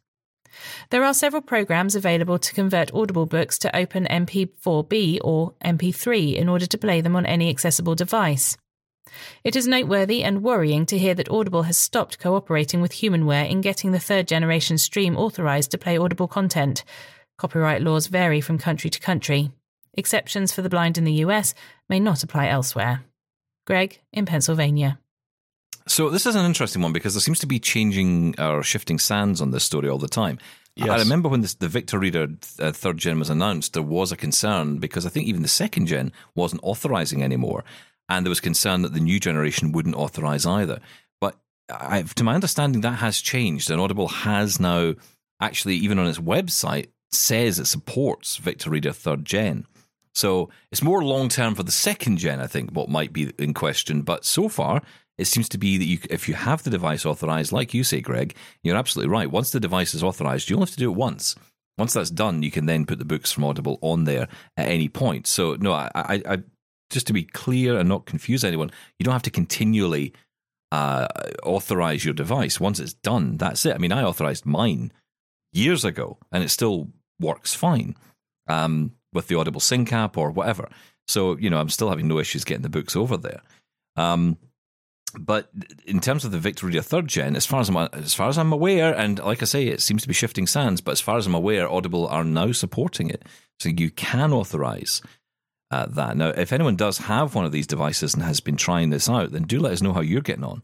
[0.90, 6.50] There are several programs available to convert Audible books to open MP4B or MP3 in
[6.50, 8.58] order to play them on any accessible device.
[9.46, 13.62] It is noteworthy and worrying to hear that Audible has stopped cooperating with Humanware in
[13.62, 16.84] getting the third generation stream authorized to play Audible content.
[17.38, 19.52] Copyright laws vary from country to country.
[20.00, 21.54] Exceptions for the blind in the US
[21.90, 23.04] may not apply elsewhere.
[23.68, 24.98] Greg in Pennsylvania.
[25.88, 29.42] So this is an interesting one because there seems to be changing or shifting sands
[29.42, 30.40] on this story all the time.
[30.82, 32.30] I remember when this, the Victor Reader
[32.60, 35.88] uh, third gen was announced, there was a concern because I think even the second
[35.88, 37.66] gen wasn't authorizing anymore,
[38.08, 40.80] and there was concern that the new generation wouldn't authorize either.
[41.20, 41.36] But
[41.70, 44.94] I, to my understanding, that has changed, and Audible has now
[45.42, 49.66] actually, even on its website, says it supports Victor Reader third gen.
[50.16, 53.54] So it's more long term for the second gen, I think, what might be in
[53.54, 54.02] question.
[54.02, 54.82] But so far,
[55.18, 58.02] it seems to be that you, if you have the device authorized, like you say,
[58.02, 59.30] Greg, you're absolutely right.
[59.30, 61.36] Once the device is authorized, you only have to do it once.
[61.78, 64.90] Once that's done, you can then put the books from Audible on there at any
[64.90, 65.28] point.
[65.28, 66.38] So, no, I, I, I
[66.90, 70.14] just to be clear and not confuse anyone, you don't have to continually
[70.72, 71.08] uh,
[71.44, 72.60] authorize your device.
[72.60, 73.76] Once it's done, that's it.
[73.76, 74.92] I mean, I authorized mine
[75.54, 76.90] years ago, and it still
[77.20, 77.96] works fine
[78.48, 80.70] um, with the Audible Sync app or whatever.
[81.08, 83.42] So you know, I'm still having no issues getting the books over there.
[83.96, 84.38] Um,
[85.18, 85.50] but
[85.86, 88.38] in terms of the Victor Reader third gen, as far as I'm as far as
[88.38, 90.82] I'm aware, and like I say, it seems to be shifting sands.
[90.82, 93.24] But as far as I'm aware, Audible are now supporting it,
[93.60, 95.02] so you can authorize
[95.72, 96.16] uh, that.
[96.16, 99.32] Now, if anyone does have one of these devices and has been trying this out,
[99.32, 100.64] then do let us know how you're getting on,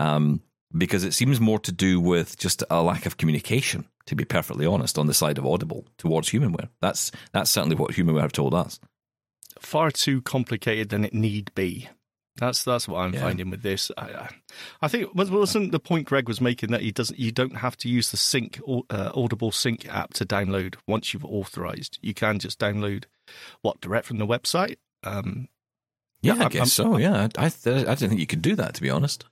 [0.00, 0.40] um,
[0.76, 3.86] because it seems more to do with just a lack of communication.
[4.08, 7.92] To be perfectly honest, on the side of Audible towards Humanware, that's that's certainly what
[7.92, 8.78] Humanware have told us.
[9.60, 11.88] Far too complicated than it need be.
[12.36, 13.20] That's that's what I'm Yeah.
[13.20, 13.90] finding with this.
[13.96, 14.28] I, I-
[14.82, 17.76] I think was- wasn't the point Greg was making that he doesn't you don't have
[17.78, 21.98] to use the sync uh, Audible Sync app to download once you've authorized.
[22.02, 23.04] You can just download
[23.62, 24.76] what direct from the website.
[25.04, 25.48] Um,
[26.22, 26.98] Yeah, Yeah, I guess I'm- so.
[26.98, 28.74] Yeah, I I, th- I didn't think you could do that.
[28.74, 29.24] To be honest,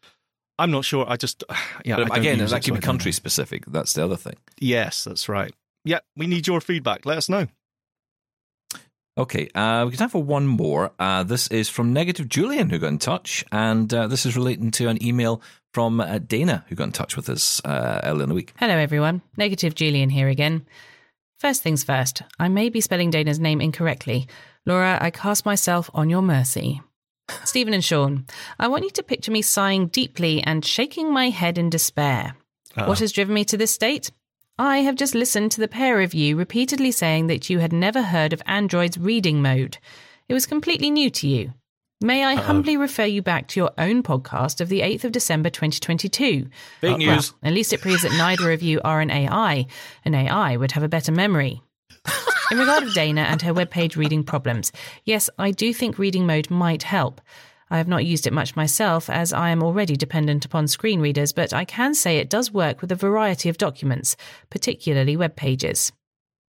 [0.58, 1.04] I'm not sure.
[1.08, 1.44] I just
[1.84, 1.96] yeah.
[1.96, 3.14] But don't again, use that it, could so be country know.
[3.14, 3.66] specific.
[3.66, 4.36] That's the other thing.
[4.58, 5.52] Yes, that's right.
[5.84, 7.04] Yeah, we need your feedback.
[7.06, 7.48] Let us know.
[9.18, 10.92] Okay, uh, we can have for one more.
[10.98, 14.70] Uh, this is from Negative Julian, who got in touch, and uh, this is relating
[14.70, 15.42] to an email
[15.74, 18.54] from uh, Dana, who got in touch with us uh, earlier in the week.
[18.56, 19.20] Hello, everyone.
[19.36, 20.64] Negative Julian here again.
[21.40, 24.28] First things first, I may be spelling Dana's name incorrectly.
[24.64, 26.80] Laura, I cast myself on your mercy.
[27.44, 28.26] Steven and Shaun,
[28.58, 32.36] I want you to picture me sighing deeply and shaking my head in despair.
[32.74, 34.10] What has driven me to this state?
[34.58, 38.02] I have just listened to the pair of you repeatedly saying that you had never
[38.02, 39.78] heard of Android's reading mode.
[40.28, 41.52] It was completely new to you.
[42.02, 45.50] May I humbly refer you back to your own podcast of the 8th of December
[45.50, 46.48] 2022?
[46.80, 47.32] Big news.
[47.32, 49.66] Well, at least it proves that neither of you are an AI.
[50.04, 51.62] An AI would have a better memory.
[52.52, 54.72] In regard of Dana and her webpage reading problems,
[55.06, 57.22] yes, I do think reading mode might help.
[57.70, 61.32] I have not used it much myself as I am already dependent upon screen readers,
[61.32, 64.18] but I can say it does work with a variety of documents,
[64.50, 65.92] particularly web pages.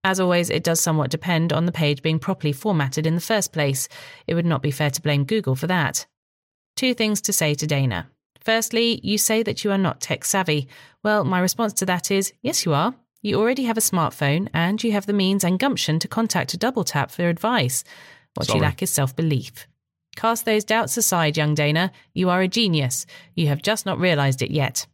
[0.04, 3.50] As always, it does somewhat depend on the page being properly formatted in the first
[3.50, 3.88] place.
[4.26, 6.04] It would not be fair to blame Google for that.
[6.76, 8.10] Two things to say to Dana.
[8.42, 10.68] Firstly, you say that you are not tech savvy.
[11.02, 12.94] Well, my response to that is yes, you are.
[13.24, 16.58] You already have a smartphone and you have the means and gumption to contact a
[16.58, 17.82] double tap for advice.
[18.34, 18.58] What Sorry.
[18.58, 19.66] you lack is self belief.
[20.14, 21.90] Cast those doubts aside, young Dana.
[22.12, 23.06] You are a genius.
[23.34, 24.86] You have just not realised it yet.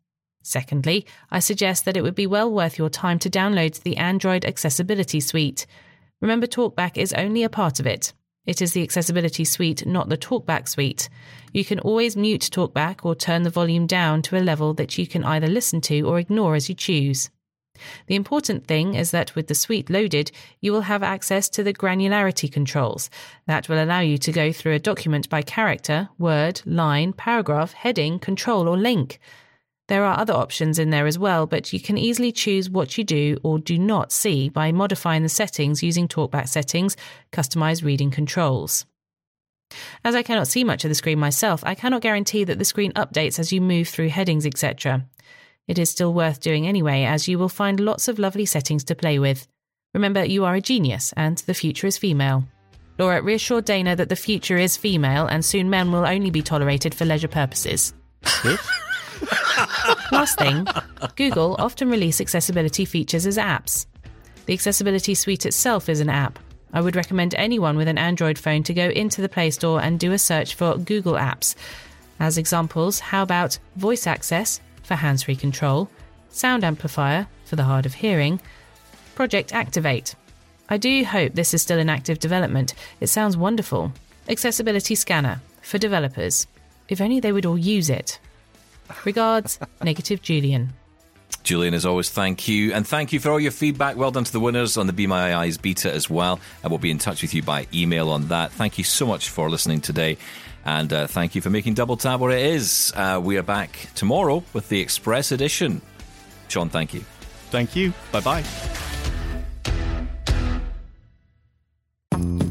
[0.44, 4.44] Secondly, I suggest that it would be well worth your time to download the Android
[4.44, 5.66] Accessibility Suite.
[6.20, 8.12] Remember, TalkBack is only a part of it.
[8.46, 11.08] It is the Accessibility Suite, not the TalkBack Suite.
[11.52, 15.08] You can always mute TalkBack or turn the volume down to a level that you
[15.08, 17.28] can either listen to or ignore as you choose.
[18.06, 21.74] The important thing is that with the suite loaded, you will have access to the
[21.74, 23.10] granularity controls.
[23.46, 28.18] That will allow you to go through a document by character, word, line, paragraph, heading,
[28.18, 29.18] control, or link.
[29.88, 33.02] There are other options in there as well, but you can easily choose what you
[33.02, 36.96] do or do not see by modifying the settings using TalkBack settings,
[37.32, 38.86] customize reading controls.
[40.04, 42.92] As I cannot see much of the screen myself, I cannot guarantee that the screen
[42.92, 45.06] updates as you move through headings, etc.
[45.68, 48.94] It is still worth doing anyway, as you will find lots of lovely settings to
[48.94, 49.46] play with.
[49.94, 52.44] Remember, you are a genius and the future is female.
[52.98, 56.94] Laura, reassure Dana that the future is female and soon men will only be tolerated
[56.94, 57.94] for leisure purposes.
[60.12, 60.66] Last thing,
[61.16, 63.86] Google often release accessibility features as apps.
[64.46, 66.38] The Accessibility Suite itself is an app.
[66.72, 69.98] I would recommend anyone with an Android phone to go into the Play Store and
[69.98, 71.54] do a search for Google Apps.
[72.18, 74.60] As examples, how about Voice Access
[74.90, 75.88] for hands free control,
[76.30, 78.40] Sound Amplifier for the hard of hearing,
[79.14, 80.16] Project Activate.
[80.68, 82.74] I do hope this is still in active development.
[82.98, 83.92] It sounds wonderful.
[84.28, 86.48] Accessibility Scanner for developers.
[86.88, 88.18] If only they would all use it.
[89.04, 90.72] Regards, Negative Julian.
[91.44, 92.72] Julian, as always, thank you.
[92.72, 93.94] And thank you for all your feedback.
[93.94, 96.40] Well done to the winners on the Be My Eyes beta as well.
[96.64, 98.50] And we'll be in touch with you by email on that.
[98.50, 100.18] Thank you so much for listening today.
[100.64, 102.92] And uh, thank you for making Double Tap what it is.
[102.94, 105.80] Uh, we are back tomorrow with the Express Edition.
[106.48, 107.00] Shaun, thank you.
[107.50, 107.92] Thank you.
[108.12, 108.44] Bye bye.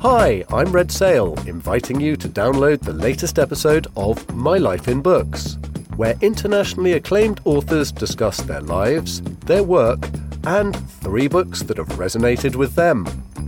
[0.01, 5.01] Hi, I'm Red Sail, inviting you to download the latest episode of My Life in
[5.01, 5.57] Books,
[5.97, 9.99] where internationally acclaimed authors discuss their lives, their work,
[10.45, 13.05] and three books that have resonated with them.